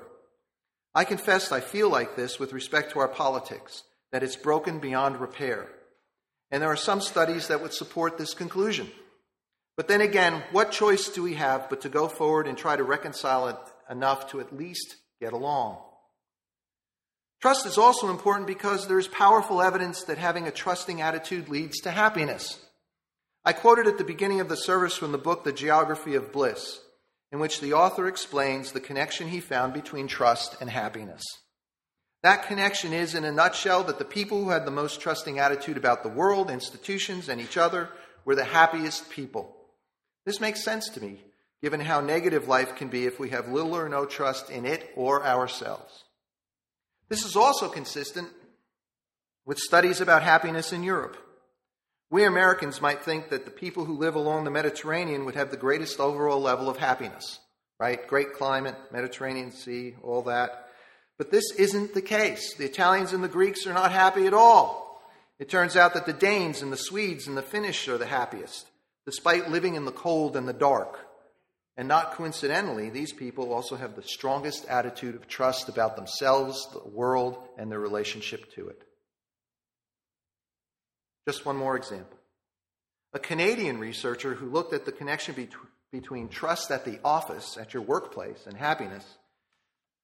I 0.95 1.03
confess 1.03 1.51
I 1.51 1.59
feel 1.59 1.89
like 1.89 2.15
this 2.15 2.39
with 2.39 2.53
respect 2.53 2.91
to 2.91 2.99
our 2.99 3.07
politics, 3.07 3.83
that 4.11 4.23
it's 4.23 4.35
broken 4.35 4.79
beyond 4.79 5.19
repair. 5.19 5.67
And 6.49 6.61
there 6.61 6.71
are 6.71 6.77
some 6.77 7.01
studies 7.01 7.49
that 7.49 7.61
would 7.61 7.73
support 7.73 8.17
this 8.17 8.33
conclusion. 8.33 8.89
But 9.75 9.87
then 9.87 10.01
again, 10.01 10.41
what 10.51 10.71
choice 10.71 11.09
do 11.09 11.21
we 11.21 11.35
have 11.35 11.69
but 11.69 11.81
to 11.81 11.89
go 11.89 12.07
forward 12.07 12.47
and 12.47 12.57
try 12.57 12.75
to 12.75 12.83
reconcile 12.83 13.49
it 13.49 13.57
enough 13.89 14.31
to 14.31 14.39
at 14.39 14.55
least 14.55 14.95
get 15.21 15.33
along? 15.33 15.77
Trust 17.41 17.67
is 17.67 17.77
also 17.77 18.09
important 18.09 18.47
because 18.47 18.87
there 18.87 18.97
is 18.97 19.07
powerful 19.07 19.61
evidence 19.61 20.03
that 20.05 20.17
having 20.17 20.47
a 20.47 20.51
trusting 20.51 21.01
attitude 21.01 21.49
leads 21.49 21.79
to 21.81 21.91
happiness. 21.91 22.59
I 23.45 23.53
quoted 23.53 23.85
at 23.85 23.99
the 23.99 24.03
beginning 24.03 24.39
of 24.39 24.49
the 24.49 24.57
service 24.57 24.97
from 24.97 25.11
the 25.11 25.19
book 25.19 25.43
The 25.43 25.53
Geography 25.53 26.15
of 26.15 26.31
Bliss, 26.31 26.79
in 27.31 27.39
which 27.39 27.59
the 27.59 27.73
author 27.73 28.07
explains 28.07 28.71
the 28.71 28.79
connection 28.79 29.27
he 29.27 29.39
found 29.39 29.73
between 29.73 30.07
trust 30.07 30.55
and 30.61 30.69
happiness. 30.69 31.23
That 32.23 32.47
connection 32.47 32.93
is, 32.93 33.13
in 33.13 33.25
a 33.25 33.31
nutshell, 33.31 33.83
that 33.83 33.99
the 33.99 34.05
people 34.05 34.43
who 34.43 34.49
had 34.49 34.65
the 34.65 34.71
most 34.71 34.99
trusting 35.01 35.39
attitude 35.39 35.77
about 35.77 36.03
the 36.03 36.09
world, 36.09 36.49
institutions, 36.49 37.29
and 37.29 37.39
each 37.39 37.57
other 37.57 37.89
were 38.25 38.35
the 38.35 38.43
happiest 38.43 39.09
people. 39.09 39.55
This 40.25 40.41
makes 40.41 40.63
sense 40.63 40.89
to 40.89 41.01
me, 41.01 41.21
given 41.61 41.79
how 41.79 42.01
negative 42.01 42.47
life 42.47 42.75
can 42.75 42.89
be 42.89 43.05
if 43.05 43.19
we 43.19 43.29
have 43.29 43.49
little 43.49 43.75
or 43.75 43.87
no 43.87 44.05
trust 44.05 44.49
in 44.49 44.65
it 44.65 44.89
or 44.95 45.25
ourselves. 45.25 46.05
This 47.07 47.23
is 47.23 47.35
also 47.35 47.69
consistent 47.69 48.29
with 49.45 49.57
studies 49.57 50.01
about 50.01 50.23
happiness 50.23 50.73
in 50.73 50.83
Europe. 50.83 51.17
We 52.09 52.23
Americans 52.23 52.81
might 52.81 53.03
think 53.03 53.29
that 53.29 53.43
the 53.43 53.51
people 53.51 53.83
who 53.83 53.97
live 53.97 54.15
along 54.15 54.45
the 54.45 54.51
Mediterranean 54.51 55.25
would 55.25 55.35
have 55.35 55.51
the 55.51 55.57
greatest 55.57 55.99
overall 55.99 56.39
level 56.39 56.69
of 56.69 56.77
happiness, 56.77 57.39
right? 57.79 58.07
Great 58.07 58.33
climate, 58.33 58.75
Mediterranean 58.93 59.51
Sea, 59.51 59.95
all 60.01 60.21
that. 60.23 60.69
But 61.17 61.31
this 61.31 61.51
isn't 61.57 61.93
the 61.93 62.01
case. 62.01 62.53
The 62.53 62.65
Italians 62.65 63.11
and 63.11 63.23
the 63.23 63.27
Greeks 63.27 63.67
are 63.67 63.73
not 63.73 63.91
happy 63.91 64.25
at 64.25 64.33
all. 64.33 65.01
It 65.37 65.49
turns 65.49 65.75
out 65.75 65.93
that 65.95 66.05
the 66.05 66.13
Danes 66.13 66.61
and 66.61 66.71
the 66.71 66.77
Swedes 66.77 67.27
and 67.27 67.35
the 67.35 67.41
Finnish 67.41 67.87
are 67.89 67.97
the 67.97 68.05
happiest, 68.05 68.67
despite 69.05 69.51
living 69.51 69.75
in 69.75 69.83
the 69.83 69.91
cold 69.91 70.37
and 70.37 70.47
the 70.47 70.53
dark. 70.53 70.99
And 71.75 71.89
not 71.89 72.13
coincidentally, 72.13 72.89
these 72.89 73.11
people 73.11 73.53
also 73.53 73.75
have 73.75 73.95
the 73.95 74.01
strongest 74.01 74.65
attitude 74.65 75.13
of 75.13 75.27
trust 75.27 75.67
about 75.67 75.95
themselves, 75.95 76.67
the 76.71 76.89
world, 76.89 77.37
and 77.57 77.71
their 77.71 77.79
relationship 77.79 78.51
to 78.53 78.69
it. 78.69 78.86
Just 81.27 81.45
one 81.45 81.57
more 81.57 81.75
example. 81.75 82.17
A 83.11 83.19
Canadian 83.19 83.79
researcher 83.79 84.33
who 84.33 84.49
looked 84.49 84.71
at 84.71 84.85
the 84.85 84.93
connection 84.93 85.35
be- 85.35 85.49
between 85.91 86.29
trust 86.29 86.71
at 86.71 86.85
the 86.85 87.01
office, 87.03 87.57
at 87.57 87.73
your 87.73 87.83
workplace, 87.83 88.45
and 88.45 88.55
happiness 88.55 89.03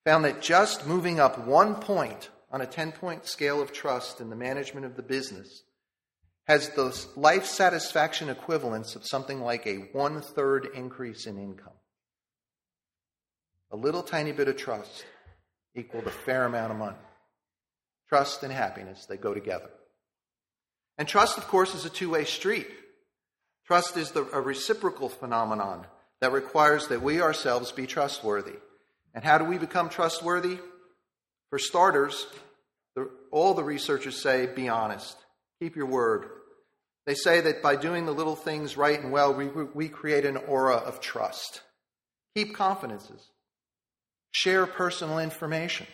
found 0.03 0.25
that 0.25 0.41
just 0.41 0.86
moving 0.86 1.21
up 1.21 1.47
one 1.47 1.75
point 1.75 2.29
on 2.51 2.59
a 2.59 2.65
10 2.65 2.91
point 2.91 3.25
scale 3.25 3.62
of 3.62 3.71
trust 3.71 4.19
in 4.19 4.29
the 4.29 4.36
management 4.36 4.86
of 4.86 4.97
the 4.97 5.01
business 5.01 5.63
has 6.45 6.67
the 6.71 6.93
life 7.15 7.45
satisfaction 7.45 8.27
equivalence 8.27 8.97
of 8.97 9.07
something 9.07 9.39
like 9.39 9.65
a 9.65 9.77
one 9.93 10.19
third 10.19 10.67
increase 10.75 11.25
in 11.25 11.38
income. 11.38 11.71
A 13.71 13.77
little 13.77 14.03
tiny 14.03 14.33
bit 14.33 14.49
of 14.49 14.57
trust 14.57 15.05
equaled 15.73 16.05
a 16.05 16.12
fair 16.12 16.43
amount 16.43 16.73
of 16.73 16.77
money. 16.77 16.97
Trust 18.09 18.43
and 18.43 18.51
happiness, 18.51 19.05
they 19.05 19.15
go 19.15 19.33
together. 19.33 19.69
And 20.97 21.08
trust, 21.08 21.38
of 21.38 21.47
course, 21.47 21.73
is 21.73 21.86
a 21.86 21.89
two 21.89 22.12
way 22.12 22.25
street. 22.25 22.67
Trust 23.65 23.97
is 23.97 24.12
the, 24.12 24.27
a 24.34 24.41
reciprocal 24.41 25.10
phenomenon 25.10 25.86
that 26.21 26.32
requires 26.32 26.88
that 26.88 27.01
we 27.01 27.21
ourselves 27.21 27.71
be 27.71 27.88
trustworthy. 27.88 28.56
And 29.13 29.23
how 29.23 29.38
do 29.38 29.45
we 29.45 29.58
become 29.58 29.89
trustworthy? 29.89 30.58
For 31.49 31.60
starters, 31.60 32.25
the, 32.95 33.10
all 33.32 33.53
the 33.53 33.63
researchers 33.63 34.21
say 34.21 34.47
be 34.47 34.69
honest. 34.69 35.17
Keep 35.62 35.75
your 35.75 35.86
word. 35.86 36.29
They 37.06 37.15
say 37.15 37.41
that 37.41 37.62
by 37.62 37.75
doing 37.75 38.06
the 38.06 38.13
little 38.13 38.36
things 38.36 38.77
right 38.77 38.99
and 38.99 39.12
well, 39.12 39.34
we, 39.34 39.47
we 39.47 39.89
create 39.89 40.25
an 40.25 40.38
aura 40.38 40.75
of 40.75 40.99
trust. 40.99 41.62
Keep 42.36 42.56
confidences. 42.56 43.29
Share 44.32 44.65
personal 44.65 45.19
information. 45.19 45.88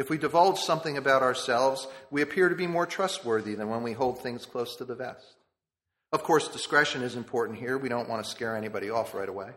If 0.00 0.08
we 0.08 0.16
divulge 0.16 0.58
something 0.58 0.96
about 0.96 1.22
ourselves, 1.22 1.86
we 2.10 2.22
appear 2.22 2.48
to 2.48 2.54
be 2.54 2.66
more 2.66 2.86
trustworthy 2.86 3.54
than 3.54 3.68
when 3.68 3.82
we 3.82 3.92
hold 3.92 4.22
things 4.22 4.46
close 4.46 4.74
to 4.76 4.86
the 4.86 4.94
vest. 4.94 5.36
Of 6.10 6.22
course, 6.22 6.48
discretion 6.48 7.02
is 7.02 7.16
important 7.16 7.58
here. 7.58 7.76
We 7.76 7.90
don't 7.90 8.08
want 8.08 8.24
to 8.24 8.30
scare 8.30 8.56
anybody 8.56 8.88
off 8.88 9.12
right 9.12 9.28
away. 9.28 9.50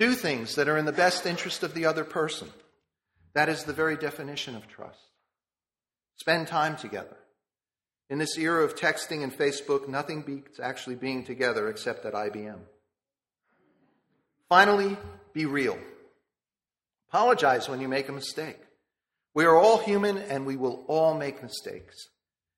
Do 0.00 0.14
things 0.14 0.56
that 0.56 0.68
are 0.68 0.76
in 0.76 0.86
the 0.86 0.92
best 0.92 1.24
interest 1.24 1.62
of 1.62 1.72
the 1.72 1.86
other 1.86 2.02
person. 2.02 2.48
That 3.34 3.48
is 3.48 3.62
the 3.62 3.72
very 3.72 3.96
definition 3.96 4.56
of 4.56 4.66
trust. 4.66 4.98
Spend 6.16 6.48
time 6.48 6.74
together. 6.74 7.16
In 8.10 8.18
this 8.18 8.36
era 8.36 8.64
of 8.64 8.74
texting 8.74 9.22
and 9.22 9.32
Facebook, 9.32 9.86
nothing 9.88 10.22
beats 10.22 10.58
actually 10.58 10.96
being 10.96 11.22
together 11.22 11.68
except 11.68 12.04
at 12.06 12.14
IBM. 12.14 12.58
Finally, 14.48 14.96
be 15.32 15.46
real. 15.46 15.78
Apologize 17.14 17.68
when 17.68 17.80
you 17.80 17.86
make 17.86 18.08
a 18.08 18.12
mistake. 18.12 18.58
We 19.36 19.44
are 19.44 19.54
all 19.56 19.78
human 19.78 20.18
and 20.18 20.44
we 20.44 20.56
will 20.56 20.84
all 20.88 21.14
make 21.14 21.44
mistakes. 21.44 22.08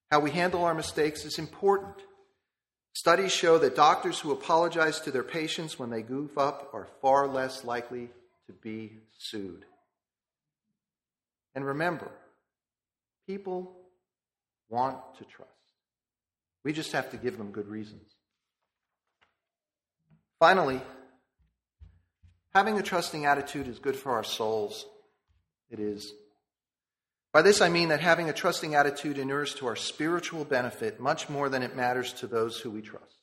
How 0.09 0.19
we 0.19 0.31
handle 0.31 0.63
our 0.63 0.73
mistakes 0.73 1.25
is 1.25 1.37
important. 1.37 1.93
Studies 2.93 3.31
show 3.31 3.59
that 3.59 3.75
doctors 3.75 4.17
who 4.17 4.31
apologize 4.31 4.99
to 5.01 5.11
their 5.11 5.21
patients 5.21 5.77
when 5.77 5.91
they 5.91 6.01
goof 6.01 6.39
up 6.39 6.71
are 6.73 6.87
far 7.03 7.27
less 7.27 7.65
likely 7.65 8.09
to 8.47 8.53
be 8.53 8.93
sued. 9.19 9.63
And 11.53 11.63
remember, 11.63 12.09
people 13.27 13.77
want 14.69 14.97
to 15.19 15.23
trust. 15.25 15.51
We 16.63 16.73
just 16.73 16.93
have 16.93 17.11
to 17.11 17.17
give 17.17 17.37
them 17.37 17.51
good 17.51 17.67
reasons. 17.67 18.11
Finally, 20.39 20.81
having 22.53 22.77
a 22.77 22.83
trusting 22.83 23.25
attitude 23.25 23.67
is 23.67 23.79
good 23.79 23.95
for 23.95 24.13
our 24.13 24.23
souls. 24.23 24.85
It 25.69 25.79
is. 25.79 26.11
By 27.33 27.41
this 27.41 27.61
I 27.61 27.69
mean 27.69 27.89
that 27.89 27.99
having 27.99 28.29
a 28.29 28.33
trusting 28.33 28.73
attitude 28.73 29.17
inures 29.17 29.53
to 29.55 29.67
our 29.67 29.75
spiritual 29.75 30.45
benefit 30.45 30.99
much 30.99 31.29
more 31.29 31.49
than 31.49 31.61
it 31.61 31.75
matters 31.75 32.13
to 32.13 32.27
those 32.27 32.59
who 32.59 32.71
we 32.71 32.81
trust. 32.81 33.17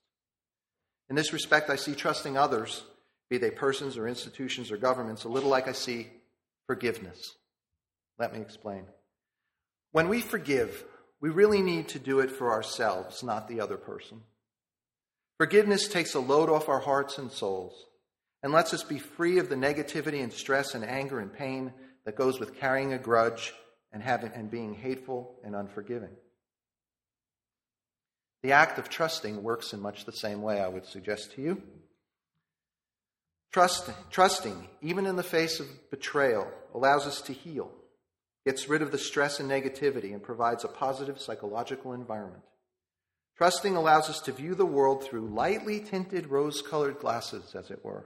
In 1.08 1.16
this 1.16 1.32
respect, 1.32 1.70
I 1.70 1.76
see 1.76 1.94
trusting 1.94 2.37
others, 2.37 2.84
be 3.28 3.38
they 3.38 3.50
persons 3.50 3.96
or 3.96 4.06
institutions 4.06 4.70
or 4.70 4.76
governments, 4.76 5.24
a 5.24 5.28
little 5.28 5.50
like 5.50 5.68
I 5.68 5.72
see 5.72 6.08
forgiveness. 6.66 7.34
Let 8.18 8.32
me 8.32 8.40
explain. 8.40 8.84
When 9.92 10.08
we 10.08 10.20
forgive, 10.20 10.84
we 11.20 11.30
really 11.30 11.62
need 11.62 11.88
to 11.88 11.98
do 11.98 12.20
it 12.20 12.30
for 12.30 12.52
ourselves, 12.52 13.22
not 13.22 13.48
the 13.48 13.60
other 13.60 13.76
person. 13.76 14.20
Forgiveness 15.38 15.88
takes 15.88 16.14
a 16.14 16.20
load 16.20 16.48
off 16.48 16.68
our 16.68 16.80
hearts 16.80 17.18
and 17.18 17.30
souls 17.30 17.87
and 18.44 18.52
lets 18.52 18.74
us 18.74 18.83
be 18.83 18.98
free 18.98 19.38
of 19.38 19.48
the 19.48 19.54
negativity 19.54 20.22
and 20.22 20.30
stress 20.30 20.74
and 20.74 20.85
anger 20.85 21.18
and 21.18 21.33
pain 21.33 21.72
that 22.04 22.14
goes 22.14 22.38
with 22.38 22.61
carrying 22.61 22.92
a 22.92 22.98
grudge 22.98 23.54
and, 23.90 24.02
having, 24.02 24.30
and 24.35 24.50
being 24.50 24.74
hateful 24.74 25.35
and 25.42 25.57
unforgiving. 25.57 26.11
The 28.42 28.52
act 28.52 28.78
of 28.78 28.90
trusting 28.90 29.42
works 29.42 29.72
in 29.72 29.80
much 29.80 30.04
the 30.04 30.12
same 30.12 30.42
way, 30.42 30.61
I 30.61 30.68
would 30.68 30.85
suggest 30.85 31.33
to 31.33 31.40
you. 31.40 31.62
Trusting, 33.50 33.94
trusting, 34.11 34.68
even 34.83 35.07
in 35.07 35.16
the 35.16 35.22
face 35.22 35.59
of 35.59 35.90
betrayal, 35.90 36.46
allows 36.74 37.07
us 37.07 37.22
to 37.22 37.33
heal, 37.33 37.70
gets 38.44 38.68
rid 38.68 38.83
of 38.83 38.92
the 38.92 38.98
stress 38.98 39.40
and 39.40 39.50
negativity, 39.50 40.12
and 40.12 40.22
provides 40.22 40.64
a 40.64 40.68
positive 40.68 41.18
psychological 41.18 41.94
environment. 41.94 42.42
Trusting 43.38 43.74
allows 43.74 44.11
us 44.11 44.20
to 44.20 44.33
view 44.33 44.54
the 44.54 44.66
world 44.66 45.02
through 45.02 45.30
lightly 45.30 45.80
tinted 45.80 46.26
rose 46.26 46.61
colored 46.61 46.98
glasses, 46.98 47.54
as 47.54 47.70
it 47.70 47.83
were, 47.83 48.04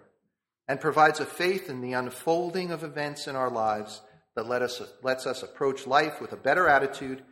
and 0.68 0.80
provides 0.80 1.18
a 1.18 1.24
faith 1.24 1.70
in 1.70 1.80
the 1.80 1.94
unfolding 1.94 2.70
of 2.70 2.84
events 2.84 3.26
in 3.26 3.34
our 3.34 3.50
lives 3.50 4.02
that 4.36 4.46
let 4.46 4.62
us, 4.62 4.80
lets 5.02 5.26
us 5.26 5.42
approach 5.42 5.86
life 5.86 6.20
with 6.20 6.32
a 6.32 6.36
better 6.36 6.68
attitude 6.68 7.22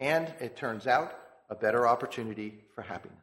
and, 0.00 0.32
it 0.40 0.56
turns 0.56 0.86
out, 0.86 1.12
a 1.50 1.54
better 1.54 1.86
opportunity 1.86 2.54
for 2.74 2.82
happiness. 2.82 3.18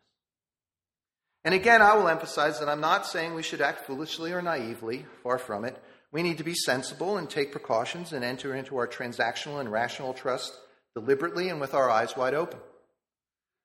And 1.44 1.56
again, 1.56 1.82
I 1.82 1.96
will 1.96 2.08
emphasize 2.08 2.60
that 2.60 2.70
I'm 2.70 2.82
not 2.82 3.08
saying 3.08 3.34
we 3.34 3.44
should 3.44 3.62
act 3.62 3.86
foolishly 3.86 4.32
or 4.32 4.42
naively, 4.42 5.06
far 5.24 5.38
from 5.38 5.66
it. 5.66 5.82
We 6.12 6.22
need 6.22 6.38
to 6.38 6.44
be 6.44 6.54
sensible 6.54 7.18
and 7.18 7.30
take 7.30 7.52
precautions 7.52 8.14
and 8.14 8.24
enter 8.24 8.54
into 8.54 8.78
our 8.78 8.88
transactional 8.88 9.60
and 9.60 9.72
rational 9.72 10.14
trust 10.14 10.58
deliberately 10.94 11.50
and 11.50 11.60
with 11.60 11.74
our 11.74 11.90
eyes 11.90 12.16
wide 12.18 12.34
open. 12.34 12.60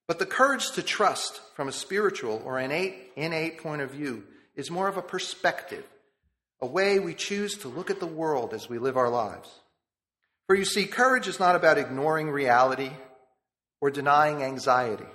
But 0.07 0.19
the 0.19 0.27
courage 0.27 0.73
to 0.73 0.83
trust 0.83 1.41
from 1.55 1.69
a 1.69 1.73
spiritual 1.73 2.43
or 2.45 2.59
innate, 2.59 3.13
innate 3.17 3.59
point 3.59 3.83
of 3.83 3.91
view 3.91 4.25
is 4.55 4.71
more 4.71 4.89
of 4.89 4.97
a 4.97 5.03
perspective 5.03 5.85
a 6.63 6.67
way 6.67 7.01
we 7.01 7.13
choose 7.13 7.59
to 7.59 7.69
look 7.69 7.91
at 7.91 7.99
the 7.99 8.07
world 8.07 8.55
as 8.55 8.69
we 8.69 8.79
live 8.79 8.97
our 8.97 9.11
lives. 9.11 9.51
For 10.47 10.55
you 10.55 10.65
see, 10.65 10.87
courage 10.87 11.27
is 11.27 11.41
not 11.41 11.57
about 11.57 11.77
ignoring 11.77 12.31
reality 12.31 12.93
or 13.81 13.91
denying 13.91 14.45
anxiety. 14.45 15.09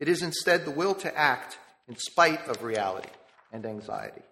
It 0.00 0.08
is 0.08 0.22
instead 0.22 0.64
the 0.64 0.70
will 0.70 0.94
to 0.96 1.16
act 1.16 1.58
in 1.88 1.96
spite 1.96 2.48
of 2.48 2.62
reality 2.62 3.10
and 3.52 3.66
anxiety. 3.66 4.22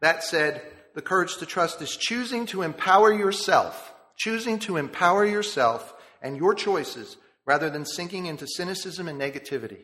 That 0.00 0.22
said, 0.22 0.62
the 0.94 1.02
courage 1.02 1.36
to 1.38 1.46
trust 1.46 1.82
is 1.82 1.96
choosing 1.96 2.46
to 2.46 2.62
empower 2.62 3.12
yourself, 3.12 3.92
choosing 4.16 4.60
to 4.60 4.76
empower 4.76 5.24
yourself 5.24 5.94
and 6.22 6.36
your 6.36 6.54
choices 6.54 7.16
rather 7.44 7.70
than 7.70 7.84
sinking 7.84 8.26
into 8.26 8.46
cynicism 8.46 9.08
and 9.08 9.20
negativity. 9.20 9.80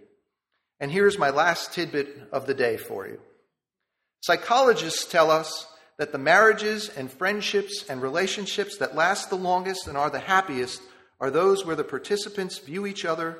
And 0.80 0.90
here's 0.90 1.18
my 1.18 1.30
last 1.30 1.72
tidbit 1.72 2.28
of 2.32 2.46
the 2.46 2.54
day 2.54 2.76
for 2.76 3.06
you. 3.06 3.20
Psychologists 4.20 5.04
tell 5.04 5.30
us 5.30 5.66
that 5.98 6.12
the 6.12 6.18
marriages 6.18 6.88
and 6.88 7.10
friendships 7.10 7.84
and 7.88 8.00
relationships 8.00 8.78
that 8.78 8.94
last 8.94 9.30
the 9.30 9.36
longest 9.36 9.88
and 9.88 9.96
are 9.96 10.10
the 10.10 10.20
happiest 10.20 10.80
are 11.20 11.30
those 11.30 11.66
where 11.66 11.76
the 11.76 11.84
participants 11.84 12.58
view 12.58 12.86
each 12.86 13.04
other 13.04 13.38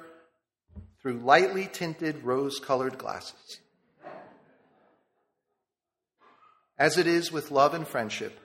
through 1.01 1.21
lightly 1.21 1.69
tinted 1.73 2.25
rose 2.25 2.59
colored 2.59 2.99
glasses. 2.99 3.61
As 6.77 6.99
it 6.99 7.07
is 7.07 7.33
with 7.33 7.51
love 7.51 7.75
and 7.75 7.87
friendship, 7.87 8.39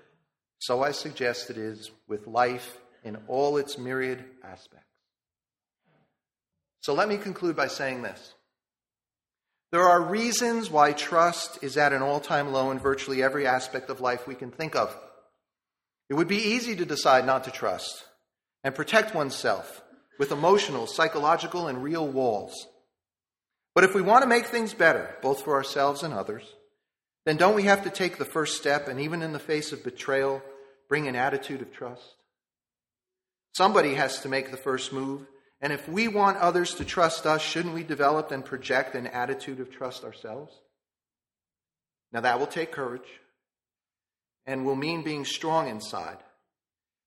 so 0.60 0.84
I 0.84 0.92
suggest 0.92 1.50
it 1.50 1.58
is 1.58 1.92
with 2.08 2.28
life 2.28 2.78
in 3.04 3.18
all 3.28 3.58
its 3.58 3.78
myriad 3.78 4.24
aspects. 4.44 4.88
So 6.80 6.94
let 6.94 7.10
me 7.10 7.18
conclude 7.18 7.56
by 7.56 7.68
saying 7.68 8.02
this. 8.02 8.34
There 9.74 9.90
are 9.90 10.04
reasons 10.04 10.70
why 10.70 10.94
trust 10.94 11.64
is 11.64 11.78
at 11.78 11.94
an 11.94 12.04
all 12.04 12.20
time 12.20 12.52
low 12.52 12.70
in 12.70 12.78
virtually 12.78 13.24
every 13.24 13.48
aspect 13.48 13.90
of 13.90 14.02
life 14.02 14.28
we 14.28 14.36
can 14.36 14.52
think 14.52 14.76
of. 14.76 14.96
It 16.12 16.14
would 16.14 16.28
be 16.28 16.38
easy 16.38 16.76
to 16.76 16.86
decide 16.86 17.26
not 17.26 17.46
to 17.46 17.52
trust 17.52 18.06
and 18.64 18.76
protect 18.76 19.16
oneself 19.16 19.82
with 20.20 20.32
emotional, 20.32 20.86
psychological, 20.86 21.68
and 21.68 21.82
real 21.82 22.08
walls. 22.08 22.68
But 23.74 23.84
if 23.84 23.96
we 23.96 24.04
want 24.04 24.22
to 24.22 24.30
make 24.30 24.46
things 24.46 24.76
better, 24.76 25.16
both 25.24 25.42
for 25.42 25.56
ourselves 25.56 26.04
and 26.04 26.14
others, 26.14 26.44
then 27.26 27.38
don't 27.38 27.56
we 27.56 27.64
have 27.64 27.84
to 27.84 27.90
take 27.90 28.20
the 28.20 28.26
first 28.26 28.58
step 28.58 28.88
and, 28.88 29.00
even 29.00 29.24
in 29.24 29.34
the 29.34 29.40
face 29.40 29.72
of 29.72 29.84
betrayal, 29.84 30.44
bring 30.88 31.08
an 31.08 31.16
attitude 31.16 31.64
of 31.64 31.74
trust? 31.74 32.14
Somebody 33.54 33.96
has 33.96 34.20
to 34.20 34.30
make 34.30 34.52
the 34.52 34.58
first 34.58 34.94
move 34.94 35.26
and 35.64 35.72
if 35.72 35.88
we 35.88 36.10
want 36.10 36.40
others 36.40 36.74
to 36.74 36.84
trust 36.84 37.26
us, 37.26 37.42
shouldn't 37.42 37.74
we 37.74 37.84
develop 37.84 38.32
and 38.32 38.44
project 38.44 38.96
an 38.96 39.08
attitude 39.08 39.62
of 39.62 39.72
trust 39.72 40.04
ourselves? 40.04 40.54
Now, 42.12 42.20
that 42.20 42.38
will 42.38 42.48
take 42.48 42.74
courage 42.74 43.08
and 44.46 44.66
will 44.66 44.76
mean 44.76 45.04
being 45.04 45.24
strong 45.24 45.70
inside. 45.70 46.18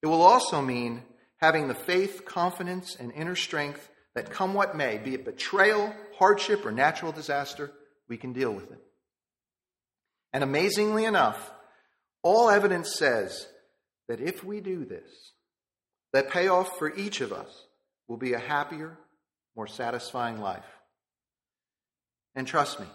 It 0.00 0.06
will 0.06 0.22
also 0.22 0.62
mean 0.62 1.02
having 1.36 1.68
the 1.68 1.74
faith, 1.74 2.24
confidence, 2.24 2.96
and 2.98 3.12
inner 3.12 3.36
strength 3.36 3.90
that 4.14 4.30
come 4.30 4.54
what 4.54 4.74
may, 4.74 4.96
be 4.96 5.12
it 5.12 5.26
betrayal, 5.26 5.94
hardship, 6.18 6.64
or 6.64 6.72
natural 6.72 7.12
disaster, 7.12 7.70
we 8.08 8.16
can 8.16 8.32
deal 8.32 8.52
with 8.52 8.72
it. 8.72 8.80
And 10.32 10.42
amazingly 10.42 11.04
enough, 11.04 11.52
all 12.22 12.48
evidence 12.48 12.96
says 12.96 13.48
that 14.08 14.22
if 14.22 14.42
we 14.42 14.62
do 14.62 14.86
this, 14.86 15.10
that 16.14 16.30
payoff 16.30 16.78
for 16.78 16.96
each 16.96 17.20
of 17.20 17.34
us 17.34 17.65
will 18.08 18.16
be 18.16 18.34
a 18.34 18.38
happier, 18.38 18.96
more 19.56 19.66
satisfying 19.66 20.40
life. 20.40 20.64
And 22.34 22.46
trust 22.46 22.78
me, 22.78 22.86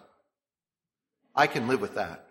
I 1.36 1.48
can 1.48 1.68
live 1.68 1.82
with 1.82 1.96
that. 1.96 2.28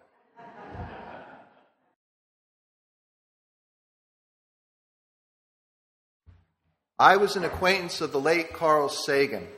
I 6.98 7.16
was 7.16 7.34
an 7.34 7.44
acquaintance 7.44 8.02
of 8.02 8.12
the 8.12 8.20
late 8.20 8.52
Carl 8.52 8.90
Sagan. 8.90 9.48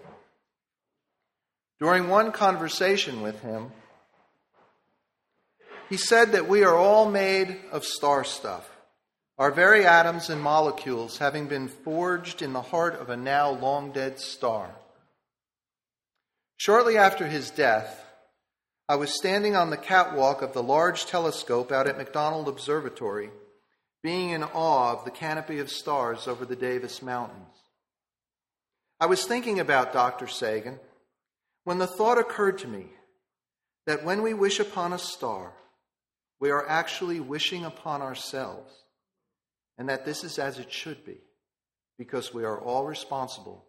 During 1.80 2.08
one 2.08 2.30
conversation 2.30 3.20
with 3.20 3.40
him, 3.40 3.72
he 5.90 5.96
said 5.96 6.32
that 6.32 6.48
we 6.48 6.62
are 6.62 6.76
all 6.76 7.11
made 7.11 7.58
of 7.72 7.85
star 7.85 8.22
stuff 8.22 8.70
our 9.38 9.51
very 9.51 9.87
atoms 9.87 10.29
and 10.29 10.40
molecules 10.40 11.18
having 11.18 11.47
been 11.47 11.68
forged 11.68 12.42
in 12.42 12.53
the 12.53 12.62
heart 12.62 12.95
of 12.95 13.09
a 13.09 13.16
now 13.16 13.51
long 13.51 13.92
dead 13.92 14.18
star. 14.18 14.75
Shortly 16.57 16.97
after 16.97 17.27
his 17.27 17.51
death, 17.51 18.05
I 18.88 18.97
was 18.97 19.16
standing 19.16 19.57
on 19.57 19.71
the 19.71 19.77
catwalk 19.77 20.42
of 20.42 20.53
the 20.53 20.62
large 20.62 21.07
telescope 21.07 21.73
out 21.73 21.87
at 21.87 21.97
McDonald 21.97 22.47
Observatory, 22.47 23.31
being 24.03 24.31
in 24.31 24.45
awe 24.45 24.92
of 24.92 25.05
the 25.05 25.11
canopy 25.11 25.61
of 25.61 25.71
stars 25.71 26.29
over 26.29 26.45
the 26.45 26.57
Davis 26.57 27.01
Mountains. 27.01 27.57
I 29.01 29.07
was 29.07 29.25
thinking 29.25 29.59
about 29.59 29.92
Dr. 29.92 30.29
Sagan 30.29 30.79
when 31.64 31.79
the 31.79 31.87
thought 31.87 32.18
occurred 32.18 32.59
to 32.59 32.68
me 32.68 32.87
that 33.87 34.05
when 34.05 34.23
we 34.23 34.35
wish 34.35 34.61
upon 34.61 34.92
a 34.92 34.99
star, 34.99 35.53
we 36.38 36.51
are 36.51 36.68
actually 36.68 37.18
wishing 37.18 37.64
upon 37.64 38.03
ourselves 38.03 38.82
and 39.78 39.88
that 39.88 40.04
this 40.04 40.24
is 40.24 40.38
as 40.38 40.58
it 40.58 40.72
should 40.72 41.04
be, 41.04 41.18
because 41.98 42.35
we 42.35 42.44
are 42.44 42.61
all 42.61 42.87
responsible 42.87 43.64